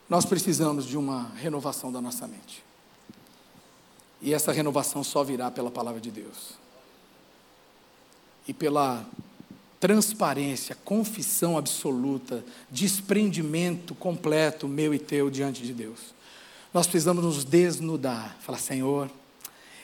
[0.09, 2.64] Nós precisamos de uma renovação da nossa mente.
[4.20, 6.65] E essa renovação só virá pela palavra de Deus.
[8.47, 9.05] E pela
[9.80, 16.14] transparência, confissão absoluta, desprendimento completo meu e teu diante de Deus.
[16.72, 19.11] Nós precisamos nos desnudar, falar, Senhor,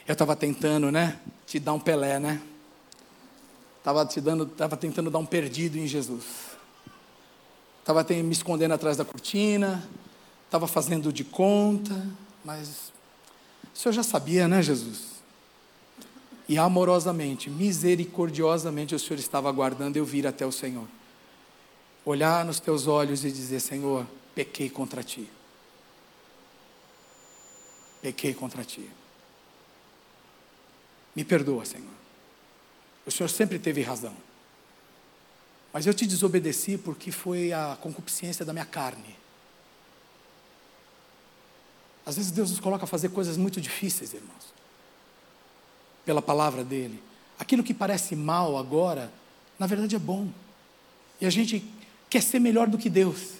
[0.07, 2.41] eu estava tentando, né, te dar um Pelé, né?
[3.79, 6.25] Estava te dando, estava tentando dar um perdido em Jesus.
[7.81, 9.83] Estava me escondendo atrás da cortina,
[10.47, 12.07] estava fazendo de conta,
[12.45, 12.93] mas
[13.75, 15.12] o Senhor já sabia, né, Jesus?
[16.49, 20.87] E amorosamente, misericordiosamente, o Senhor estava aguardando eu vir até o Senhor.
[22.05, 25.29] Olhar nos teus olhos e dizer: Senhor, pequei contra ti.
[28.01, 28.91] Pequei contra ti.
[31.15, 31.93] Me perdoa, Senhor.
[33.07, 34.15] O Senhor sempre teve razão.
[35.73, 39.17] Mas eu te desobedeci porque foi a concupiscência da minha carne.
[42.05, 44.53] Às vezes Deus nos coloca a fazer coisas muito difíceis, irmãos,
[46.05, 47.03] pela palavra dEle.
[47.39, 49.13] Aquilo que parece mal agora,
[49.59, 50.29] na verdade é bom.
[51.21, 51.65] E a gente
[52.11, 53.35] quer ser melhor do que Deus.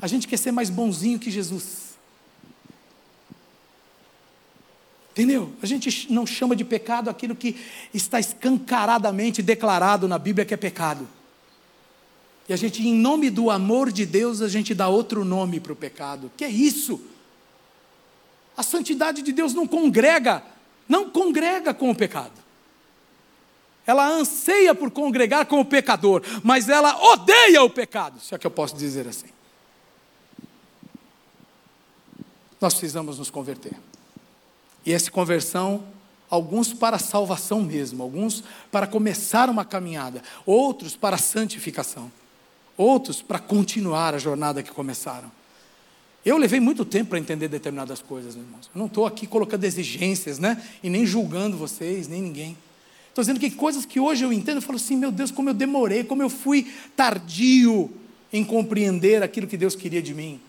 [0.00, 1.94] A gente quer ser mais bonzinho que Jesus.
[5.12, 5.52] Entendeu?
[5.62, 7.56] A gente não chama de pecado aquilo que
[7.92, 11.08] está escancaradamente declarado na Bíblia que é pecado.
[12.48, 15.72] E a gente, em nome do amor de Deus, a gente dá outro nome para
[15.72, 16.30] o pecado.
[16.36, 17.00] Que é isso?
[18.56, 20.42] A santidade de Deus não congrega,
[20.88, 22.44] não congrega com o pecado.
[23.86, 28.46] Ela anseia por congregar com o pecador, mas ela odeia o pecado, se é que
[28.46, 29.28] eu posso dizer assim.
[32.60, 33.74] Nós precisamos nos converter.
[34.86, 35.84] E essa conversão,
[36.30, 42.10] alguns para salvação mesmo, alguns para começar uma caminhada, outros para santificação,
[42.76, 45.30] outros para continuar a jornada que começaram.
[46.24, 48.70] Eu levei muito tempo para entender determinadas coisas, irmãos.
[48.74, 50.62] Eu não estou aqui colocando exigências, né?
[50.82, 52.56] E nem julgando vocês, nem ninguém.
[53.08, 55.54] Estou dizendo que coisas que hoje eu entendo, eu falo assim, meu Deus, como eu
[55.54, 57.90] demorei, como eu fui tardio
[58.32, 60.40] em compreender aquilo que Deus queria de mim.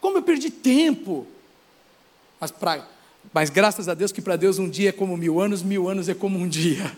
[0.00, 1.26] Como eu perdi tempo.
[2.40, 2.88] Mas, pra,
[3.32, 6.08] mas graças a Deus que para Deus um dia é como mil anos, mil anos
[6.08, 6.90] é como um dia.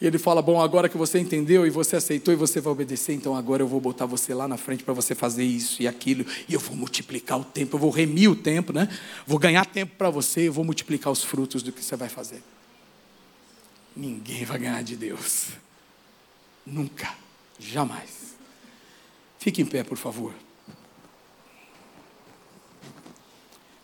[0.00, 3.14] E ele fala: Bom, agora que você entendeu e você aceitou e você vai obedecer,
[3.14, 6.24] então agora eu vou botar você lá na frente para você fazer isso e aquilo,
[6.48, 8.88] e eu vou multiplicar o tempo, eu vou remir o tempo, né?
[9.26, 12.42] Vou ganhar tempo para você, eu vou multiplicar os frutos do que você vai fazer.
[13.96, 15.48] Ninguém vai ganhar de Deus.
[16.66, 17.14] Nunca.
[17.58, 18.36] Jamais.
[19.38, 20.34] Fique em pé, por favor.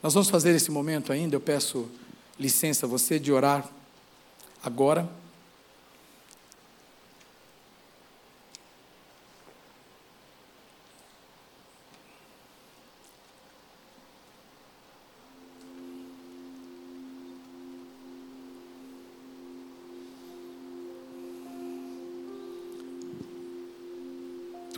[0.02, 1.88] Nós vamos fazer esse momento ainda, eu peço
[2.38, 3.66] licença a você de orar
[4.62, 5.08] agora.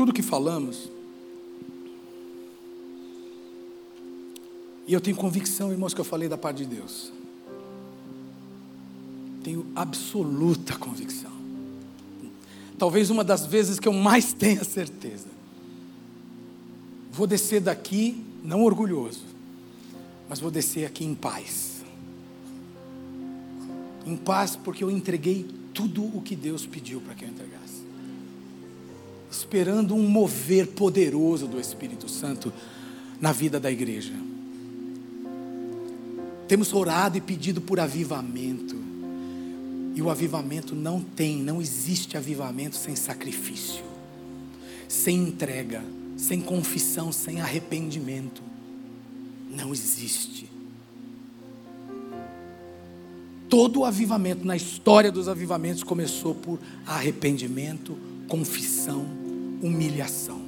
[0.04, 0.90] Tudo que falamos.
[4.86, 7.10] E eu tenho convicção, irmãos, que eu falei da parte de Deus.
[9.42, 11.32] Tenho absoluta convicção.
[12.78, 15.28] Talvez uma das vezes que eu mais tenha certeza.
[17.10, 19.24] Vou descer daqui, não orgulhoso,
[20.28, 21.82] mas vou descer aqui em paz.
[24.04, 27.63] Em paz, porque eu entreguei tudo o que Deus pediu para que eu entregasse
[29.38, 32.52] esperando um mover poderoso do Espírito Santo
[33.20, 34.12] na vida da igreja.
[36.46, 38.76] Temos orado e pedido por avivamento.
[39.94, 43.84] E o avivamento não tem, não existe avivamento sem sacrifício,
[44.88, 45.82] sem entrega,
[46.16, 48.42] sem confissão, sem arrependimento.
[49.56, 50.50] Não existe.
[53.48, 59.06] Todo o avivamento na história dos avivamentos começou por arrependimento, confissão,
[59.64, 60.42] humilhação.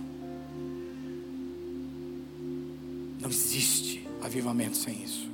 [3.18, 5.26] Não existe avivamento sem isso.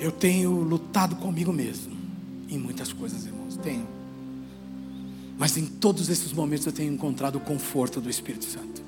[0.00, 1.96] Eu tenho lutado comigo mesmo
[2.48, 3.86] em muitas coisas, irmãos, tenho.
[5.38, 8.82] Mas em todos esses momentos eu tenho encontrado o conforto do Espírito Santo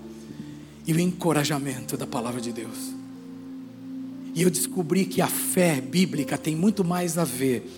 [0.84, 2.92] e o encorajamento da palavra de Deus.
[4.34, 7.70] E eu descobri que a fé bíblica tem muito mais a ver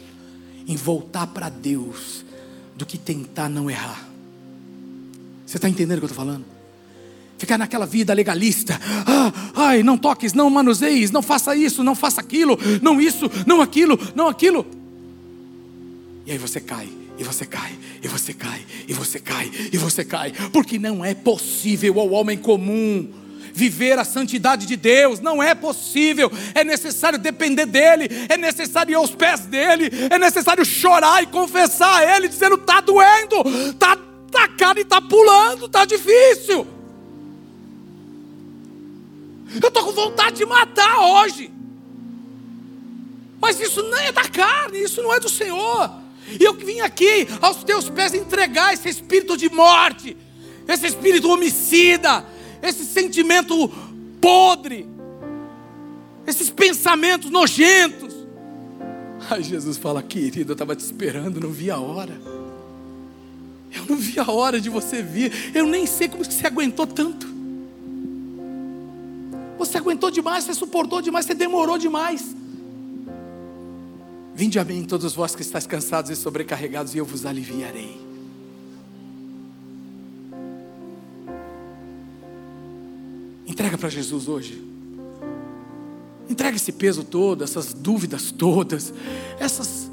[0.67, 2.25] em voltar para Deus
[2.75, 4.14] do que tentar não errar.
[5.55, 6.45] Você está entendendo o que eu estou falando?
[7.39, 8.77] Ficar naquela vida legalista.
[9.07, 13.61] Ah, ai, não toques, não manuseis, não faça isso, não faça aquilo, não isso, não
[13.61, 14.67] aquilo, não aquilo.
[16.27, 20.05] E aí você cai, e você cai, e você cai, e você cai, e você
[20.05, 23.09] cai, porque não é possível ao homem comum
[23.53, 28.97] viver a santidade de Deus, não é possível, é necessário depender dEle, é necessário ir
[28.97, 33.37] aos pés dEle, é necessário chorar e confessar a Ele, dizendo: está doendo,
[33.71, 33.97] está
[34.35, 36.67] tá cara e está pulando, está difícil.
[39.63, 41.51] Eu estou com vontade de matar hoje.
[43.41, 45.91] Mas isso não é da carne, isso não é do Senhor.
[46.41, 50.17] E eu vim aqui aos teus pés entregar esse espírito de morte,
[50.67, 52.25] esse espírito homicida,
[52.63, 53.69] esse sentimento
[54.21, 54.89] podre,
[56.27, 58.15] esses pensamentos nojentos.
[59.31, 62.44] Aí Jesus fala, querido, eu estava te esperando, não vi a hora.
[63.75, 65.33] Eu não vi a hora de você vir.
[65.55, 67.27] Eu nem sei como você aguentou tanto.
[69.59, 72.35] Você aguentou demais, você suportou demais, você demorou demais.
[74.35, 78.01] Vinde a mim, todos vós que estáis cansados e sobrecarregados, e eu vos aliviarei.
[83.47, 84.63] Entrega para Jesus hoje.
[86.29, 88.93] Entrega esse peso todo, essas dúvidas todas,
[89.39, 89.91] essas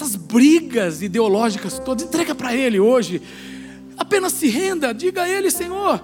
[0.00, 3.20] essas brigas ideológicas todas, entrega para Ele hoje.
[3.98, 6.02] Apenas se renda, diga a Ele, Senhor,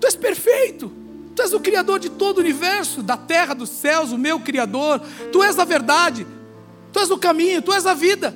[0.00, 0.90] Tu és perfeito,
[1.36, 5.00] Tu és o Criador de todo o universo, da terra, dos céus, o meu Criador.
[5.30, 6.26] Tu és a verdade,
[6.92, 8.34] Tu és o caminho, Tu és a vida.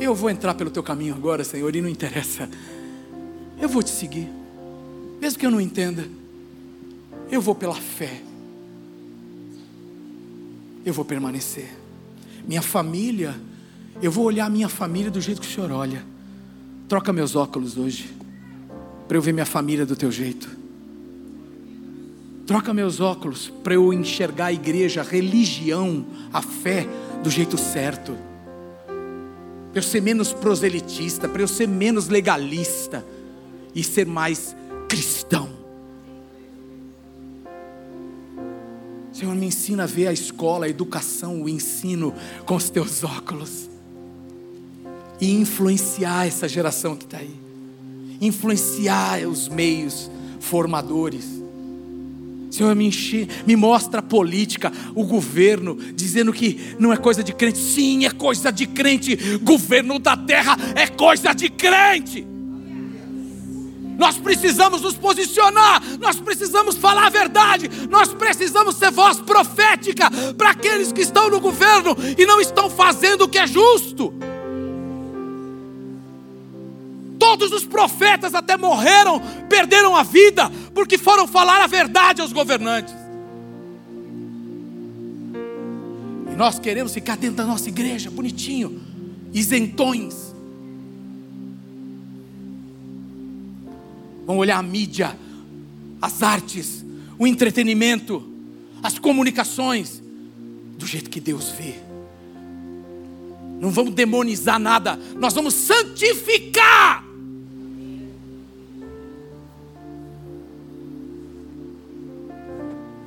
[0.00, 2.48] Eu vou entrar pelo Teu caminho agora, Senhor, e não interessa.
[3.60, 4.28] Eu vou te seguir,
[5.20, 6.08] mesmo que eu não entenda.
[7.28, 8.20] Eu vou pela fé.
[10.84, 11.81] Eu vou permanecer.
[12.46, 13.34] Minha família,
[14.00, 16.04] eu vou olhar a minha família do jeito que o Senhor olha.
[16.88, 18.10] Troca meus óculos hoje,
[19.06, 20.48] para eu ver minha família do teu jeito.
[22.46, 26.86] Troca meus óculos para eu enxergar a igreja, a religião, a fé
[27.22, 28.16] do jeito certo.
[29.70, 33.04] Para eu ser menos proselitista, para eu ser menos legalista
[33.74, 34.54] e ser mais
[34.88, 35.61] cristão.
[39.12, 42.14] Senhor, me ensina a ver a escola, a educação, o ensino
[42.46, 43.68] com os teus óculos
[45.20, 47.34] e influenciar essa geração que está aí,
[48.20, 50.10] influenciar os meios
[50.40, 51.42] formadores
[52.52, 57.32] Senhor, me, enche, me mostra a política, o governo, dizendo que não é coisa de
[57.32, 57.56] crente.
[57.56, 59.16] Sim, é coisa de crente.
[59.38, 62.26] Governo da terra é coisa de crente.
[63.98, 70.50] Nós precisamos nos posicionar, nós precisamos falar a verdade, nós precisamos ser voz profética para
[70.50, 74.12] aqueles que estão no governo e não estão fazendo o que é justo.
[77.18, 82.92] Todos os profetas até morreram, perderam a vida, porque foram falar a verdade aos governantes.
[86.32, 88.80] E nós queremos ficar dentro da nossa igreja, bonitinho,
[89.32, 90.31] isentões.
[94.26, 95.18] Vamos olhar a mídia,
[96.00, 96.84] as artes,
[97.18, 98.22] o entretenimento,
[98.82, 100.02] as comunicações,
[100.78, 101.74] do jeito que Deus vê.
[103.60, 107.12] Não vamos demonizar nada, nós vamos santificar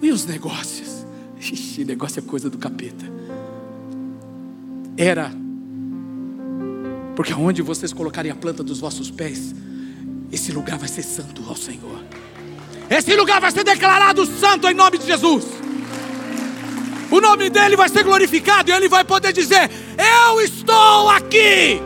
[0.05, 1.03] E os negócios?
[1.41, 3.05] Ixi, negócio é coisa do capeta.
[4.95, 5.31] Era.
[7.15, 9.55] Porque aonde vocês colocarem a planta dos vossos pés,
[10.31, 12.03] esse lugar vai ser santo ao Senhor.
[12.89, 15.45] Esse lugar vai ser declarado santo em nome de Jesus.
[17.11, 21.81] O nome dele vai ser glorificado e ele vai poder dizer: Eu estou aqui.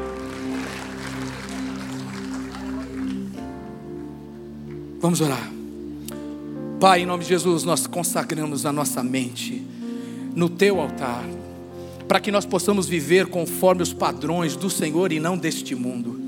[4.99, 5.49] Vamos orar.
[6.79, 9.65] Pai, em nome de Jesus, nós consagramos a nossa mente
[10.35, 11.25] no teu altar,
[12.07, 16.18] para que nós possamos viver conforme os padrões do Senhor e não deste mundo.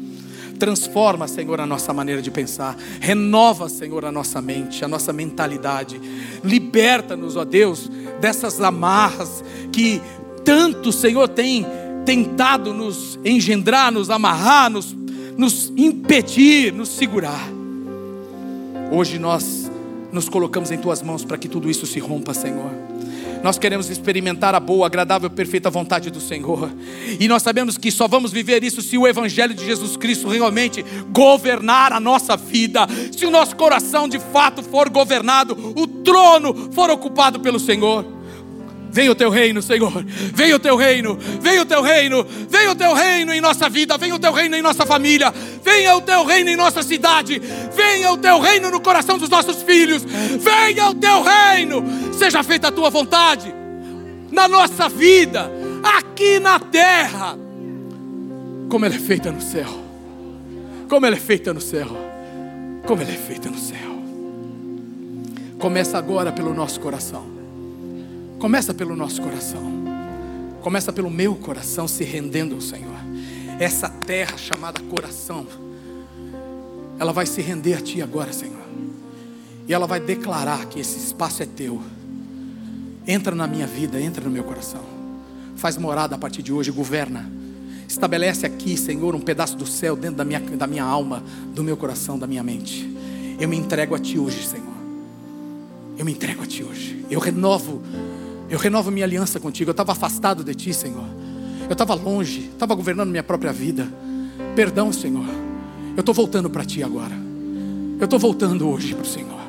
[0.61, 2.77] Transforma, Senhor, a nossa maneira de pensar.
[2.99, 5.99] Renova, Senhor, a nossa mente, a nossa mentalidade.
[6.43, 7.89] Liberta-nos, ó Deus,
[8.19, 9.99] dessas amarras que
[10.45, 11.65] tanto, Senhor, tem
[12.05, 14.95] tentado nos engendrar, nos amarrar, nos,
[15.35, 17.49] nos impedir, nos segurar.
[18.91, 19.71] Hoje nós
[20.11, 22.90] nos colocamos em tuas mãos para que tudo isso se rompa, Senhor.
[23.43, 26.71] Nós queremos experimentar a boa, agradável, perfeita vontade do Senhor.
[27.19, 30.85] E nós sabemos que só vamos viver isso se o Evangelho de Jesus Cristo realmente
[31.11, 32.87] governar a nossa vida.
[33.11, 38.20] Se o nosso coração de fato for governado, o trono for ocupado pelo Senhor.
[38.91, 40.03] Venha o teu reino, Senhor.
[40.05, 41.17] Venha o teu reino.
[41.41, 42.25] Venha o teu reino.
[42.49, 43.97] Venha o teu reino em nossa vida.
[43.97, 45.33] Venha o teu reino em nossa família.
[45.63, 47.41] Venha o teu reino em nossa cidade.
[47.73, 50.03] Venha o teu reino no coração dos nossos filhos.
[50.03, 51.83] Venha o teu reino.
[52.13, 53.61] Seja feita a tua vontade
[54.31, 55.51] na nossa vida,
[55.83, 57.37] aqui na terra,
[58.69, 59.67] como ela é feita no céu.
[60.87, 61.87] Como ela é feita no céu.
[62.85, 63.91] Como ela é feita no céu.
[65.59, 67.40] Começa agora pelo nosso coração.
[68.41, 69.61] Começa pelo nosso coração.
[70.63, 72.97] Começa pelo meu coração se rendendo ao Senhor.
[73.59, 75.45] Essa terra chamada coração,
[76.97, 78.65] ela vai se render a Ti agora, Senhor.
[79.67, 81.83] E ela vai declarar que esse espaço é Teu.
[83.05, 84.81] Entra na minha vida, entra no meu coração.
[85.55, 87.31] Faz morada a partir de hoje, governa.
[87.87, 91.23] Estabelece aqui, Senhor, um pedaço do céu dentro da minha, da minha alma,
[91.53, 92.91] do meu coração, da minha mente.
[93.39, 94.65] Eu me entrego a Ti hoje, Senhor.
[95.95, 97.05] Eu me entrego a Ti hoje.
[97.07, 97.83] Eu renovo
[98.51, 99.69] eu renovo minha aliança contigo.
[99.69, 101.05] Eu estava afastado de ti, Senhor.
[101.69, 103.87] Eu estava longe, estava governando minha própria vida.
[104.53, 105.23] Perdão, Senhor.
[105.95, 107.15] Eu estou voltando para ti agora.
[107.97, 109.39] Eu estou voltando hoje para o Senhor.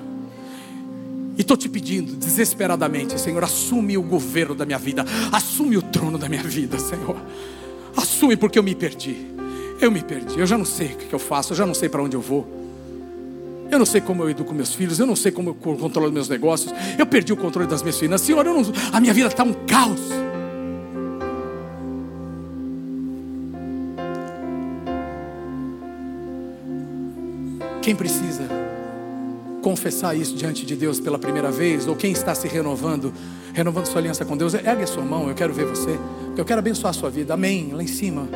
[1.37, 6.17] E estou te pedindo desesperadamente, Senhor, assume o governo da minha vida, assume o trono
[6.17, 7.17] da minha vida, Senhor.
[7.97, 9.17] Assume porque eu me perdi.
[9.81, 10.39] Eu me perdi.
[10.39, 12.21] Eu já não sei o que eu faço, eu já não sei para onde eu
[12.21, 12.62] vou.
[13.73, 16.29] Eu não sei como eu educo meus filhos, eu não sei como eu controlo meus
[16.29, 16.75] negócios.
[16.99, 18.27] Eu perdi o controle das minhas finanças.
[18.27, 18.61] Senhor, não,
[18.93, 19.99] a minha vida está um caos.
[27.81, 28.47] Quem precisa
[29.63, 33.11] confessar isso diante de Deus pela primeira vez, ou quem está se renovando,
[33.55, 35.99] renovando sua aliança com Deus, ergue a sua mão, eu quero ver você,
[36.37, 37.33] eu quero abençoar a sua vida.
[37.33, 37.71] Amém.
[37.73, 38.29] Lá em cima.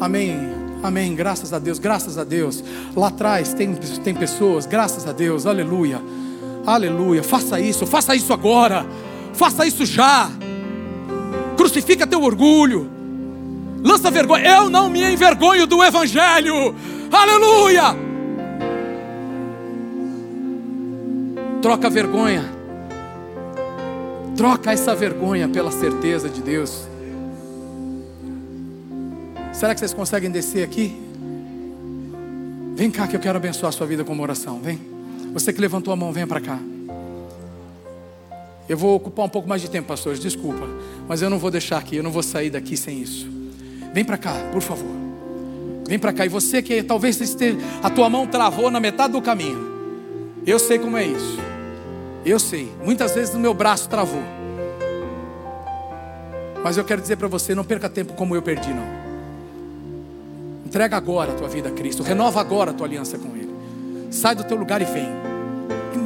[0.00, 0.69] Amém.
[0.82, 1.14] Amém.
[1.14, 2.62] Graças a Deus, graças a Deus.
[2.96, 6.00] Lá atrás tem, tem pessoas, graças a Deus, aleluia.
[6.66, 7.22] Aleluia.
[7.22, 8.86] Faça isso, faça isso agora.
[9.32, 10.30] Faça isso já.
[11.56, 12.90] Crucifica teu orgulho.
[13.82, 14.46] Lança vergonha.
[14.46, 16.74] Eu não me envergonho do Evangelho.
[17.10, 17.96] Aleluia.
[21.62, 22.44] Troca a vergonha.
[24.36, 26.89] Troca essa vergonha pela certeza de Deus.
[29.60, 30.98] Será que vocês conseguem descer aqui?
[32.74, 34.58] Vem cá que eu quero abençoar a sua vida com uma oração.
[34.58, 34.80] Vem.
[35.34, 36.58] Você que levantou a mão, venha para cá.
[38.66, 40.66] Eu vou ocupar um pouco mais de tempo, pastores, desculpa.
[41.06, 43.28] Mas eu não vou deixar aqui, eu não vou sair daqui sem isso.
[43.92, 44.96] Vem para cá, por favor.
[45.86, 46.24] Vem para cá.
[46.24, 50.40] E você que talvez esteja, a tua mão travou na metade do caminho.
[50.46, 51.38] Eu sei como é isso.
[52.24, 52.72] Eu sei.
[52.82, 54.22] Muitas vezes o meu braço travou.
[56.64, 58.99] Mas eu quero dizer para você, não perca tempo como eu perdi, não.
[60.70, 62.00] Entrega agora a tua vida a Cristo.
[62.04, 63.52] Renova agora a tua aliança com Ele.
[64.08, 65.08] Sai do teu lugar e vem.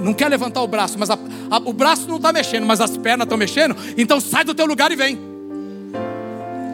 [0.03, 1.19] Não quer levantar o braço, mas a,
[1.51, 3.77] a, o braço não está mexendo, mas as pernas estão mexendo.
[3.99, 5.21] Então sai do teu lugar e vem.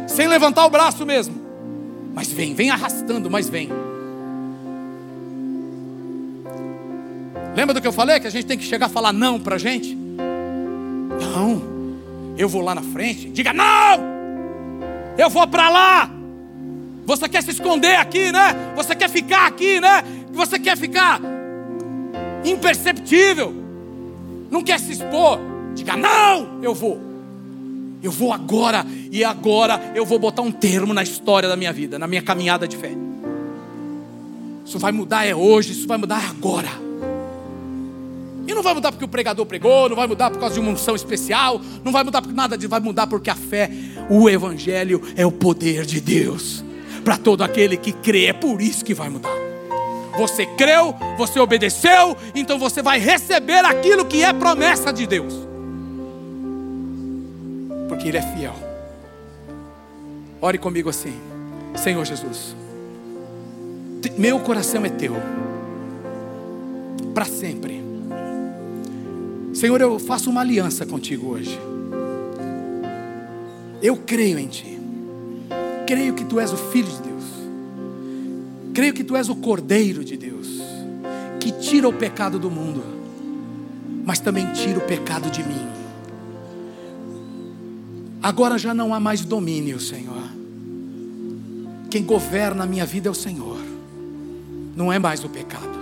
[0.06, 1.34] Sem levantar o braço mesmo.
[2.14, 3.68] Mas vem, vem arrastando, mas vem.
[7.56, 8.20] Lembra do que eu falei?
[8.20, 9.96] Que a gente tem que chegar a falar não para a gente?
[9.96, 11.60] Não.
[12.38, 13.28] Eu vou lá na frente.
[13.30, 13.98] Diga não.
[15.18, 16.19] Eu vou para lá.
[17.06, 18.72] Você quer se esconder aqui, né?
[18.76, 20.04] Você quer ficar aqui, né?
[20.32, 21.20] Você quer ficar
[22.44, 23.54] imperceptível.
[24.50, 25.38] Não quer se expor.
[25.74, 27.00] Diga: "Não, eu vou.
[28.02, 31.98] Eu vou agora e agora eu vou botar um termo na história da minha vida,
[31.98, 32.92] na minha caminhada de fé.
[34.64, 36.68] Isso vai mudar é hoje, isso vai mudar agora.
[38.46, 40.70] E não vai mudar porque o pregador pregou, não vai mudar por causa de uma
[40.70, 43.70] unção especial, não vai mudar por nada, vai mudar porque a fé,
[44.08, 46.64] o evangelho é o poder de Deus
[47.00, 48.26] para todo aquele que crê.
[48.26, 49.50] É por isso que vai mudar.
[50.16, 55.34] Você creu, você obedeceu, então você vai receber aquilo que é promessa de Deus.
[57.88, 58.54] Porque Ele é fiel.
[60.42, 61.14] Ore comigo assim,
[61.76, 62.56] Senhor Jesus,
[64.16, 65.14] meu coração é teu,
[67.14, 67.82] para sempre.
[69.52, 71.58] Senhor, eu faço uma aliança contigo hoje.
[73.82, 74.79] Eu creio em Ti
[75.90, 77.24] creio que tu és o Filho de Deus,
[78.72, 80.46] creio que tu és o Cordeiro de Deus,
[81.40, 82.84] que tira o pecado do mundo,
[84.04, 85.66] mas também tira o pecado de mim.
[88.22, 90.30] Agora já não há mais domínio, Senhor.
[91.90, 93.58] Quem governa a minha vida é o Senhor,
[94.76, 95.80] não é mais o pecado,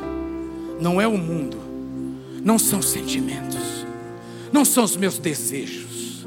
[0.80, 1.58] não é o mundo,
[2.42, 3.84] não são sentimentos,
[4.50, 6.24] não são os meus desejos.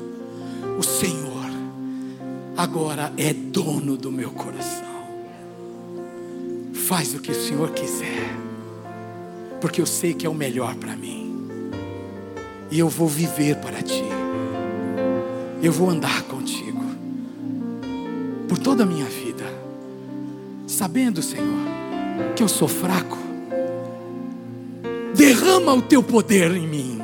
[0.77, 1.30] O Senhor
[2.55, 4.91] agora é dono do meu coração.
[6.73, 8.35] Faz o que o Senhor quiser,
[9.59, 11.47] porque eu sei que é o melhor para mim,
[12.69, 14.03] e eu vou viver para Ti.
[15.63, 16.83] eu vou andar contigo
[18.47, 19.45] por toda a minha vida,
[20.65, 21.61] sabendo, Senhor,
[22.35, 23.17] que eu sou fraco.
[25.15, 26.99] Derrama o teu poder em mim,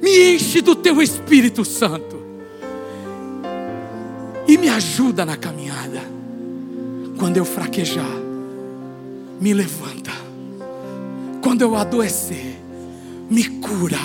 [0.00, 2.17] me enche do teu Espírito Santo
[4.48, 6.00] e me ajuda na caminhada.
[7.18, 8.16] Quando eu fraquejar,
[9.38, 10.10] me levanta.
[11.42, 12.58] Quando eu adoecer,
[13.30, 13.98] me cura.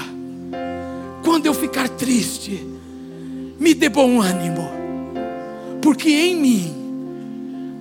[1.24, 2.68] Quando eu ficar triste,
[3.60, 4.70] me dê bom ânimo,
[5.82, 6.76] porque em mim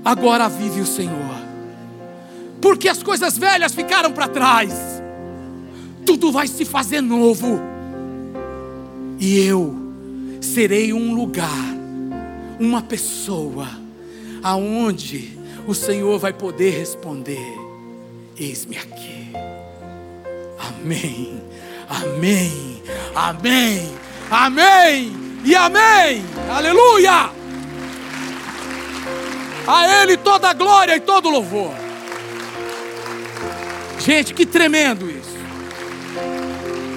[0.05, 1.43] agora vive o Senhor.
[2.60, 4.72] Porque as coisas velhas ficaram para trás,
[6.06, 7.60] tudo vai se fazer novo,
[9.18, 9.74] e eu
[10.40, 11.76] serei um lugar,
[12.62, 13.68] uma pessoa,
[14.40, 15.36] aonde
[15.66, 17.59] o Senhor vai poder responder:
[18.39, 19.32] Eis-me aqui.
[20.59, 21.43] Amém,
[21.89, 22.82] amém,
[23.16, 23.93] amém,
[24.30, 25.12] amém
[25.44, 26.24] e amém.
[26.48, 27.30] Aleluia!
[29.66, 31.72] A Ele toda a glória e todo louvor.
[33.98, 35.32] Gente, que tremendo isso.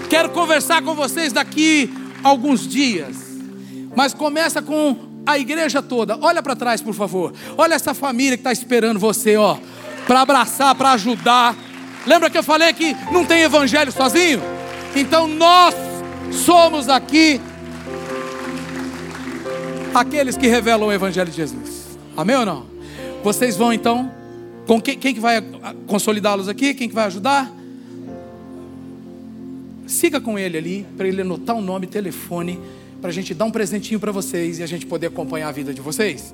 [0.10, 1.92] Quero conversar com vocês daqui
[2.24, 3.18] alguns dias,
[3.96, 6.18] mas começa com a igreja toda.
[6.22, 7.34] Olha para trás, por favor.
[7.58, 9.58] Olha essa família que está esperando você, ó,
[10.06, 11.56] para abraçar, para ajudar.
[12.06, 14.42] Lembra que eu falei que não tem evangelho sozinho?
[14.96, 15.74] Então nós
[16.32, 17.42] somos aqui
[19.94, 21.98] aqueles que revelam o Evangelho de Jesus.
[22.16, 22.66] Amém ou não?
[23.24, 24.12] Vocês vão então,
[24.68, 25.42] com quem, quem que vai
[25.88, 26.74] consolidá-los aqui?
[26.74, 27.52] Quem que vai ajudar?
[29.88, 32.60] Siga com ele ali, para ele anotar o nome, telefone,
[33.02, 35.74] para a gente dar um presentinho para vocês e a gente poder acompanhar a vida
[35.74, 36.34] de vocês.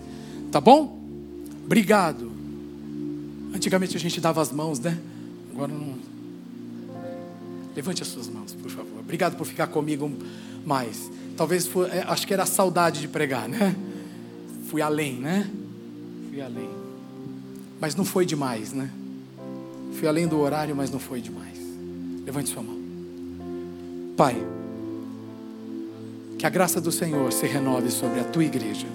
[0.51, 0.99] Tá bom?
[1.65, 2.31] Obrigado.
[3.53, 4.97] Antigamente a gente dava as mãos, né?
[5.53, 5.95] Agora não.
[7.75, 8.99] Levante as suas mãos, por favor.
[8.99, 10.11] Obrigado por ficar comigo
[10.65, 11.09] mais.
[11.37, 13.75] Talvez foi, é, acho que era a saudade de pregar, né?
[14.67, 15.49] Fui além, né?
[16.29, 16.69] Fui além.
[17.79, 18.89] Mas não foi demais, né?
[19.93, 21.57] Fui além do horário, mas não foi demais.
[22.25, 22.79] Levante sua mão.
[24.15, 24.35] Pai,
[26.41, 28.87] que a graça do Senhor se renove sobre a tua igreja.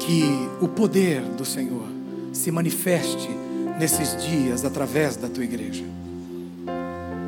[0.00, 0.24] Que
[0.60, 1.86] o poder do Senhor
[2.32, 3.30] se manifeste
[3.78, 5.84] nesses dias através da tua igreja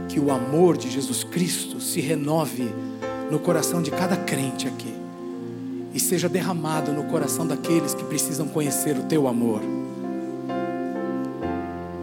[0.08, 2.68] que o amor de Jesus Cristo se renove
[3.30, 4.92] no coração de cada crente aqui
[5.94, 9.60] e seja derramado no coração daqueles que precisam conhecer o teu amor.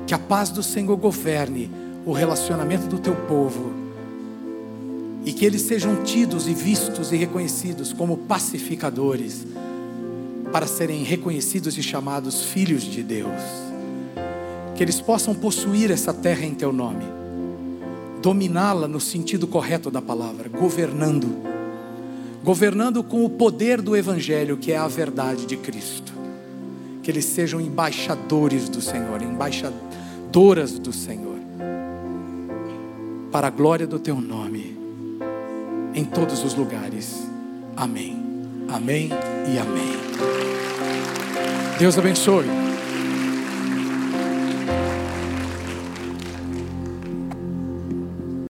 [0.07, 1.69] Que a paz do Senhor governe
[2.05, 3.90] o relacionamento do teu povo
[5.25, 9.45] e que eles sejam tidos e vistos e reconhecidos como pacificadores
[10.51, 13.41] para serem reconhecidos e chamados filhos de Deus.
[14.75, 17.21] Que eles possam possuir essa terra em teu nome
[18.21, 21.27] dominá-la no sentido correto da palavra, governando.
[22.43, 26.13] Governando com o poder do Evangelho, que é a verdade de Cristo.
[27.01, 31.39] Que eles sejam embaixadores do Senhor, embaixadoras do Senhor,
[33.31, 34.70] para a glória do Teu nome,
[35.93, 37.27] em todos os lugares.
[37.75, 38.17] Amém.
[38.69, 39.09] Amém
[39.53, 39.91] e amém.
[41.77, 42.70] Deus abençoe.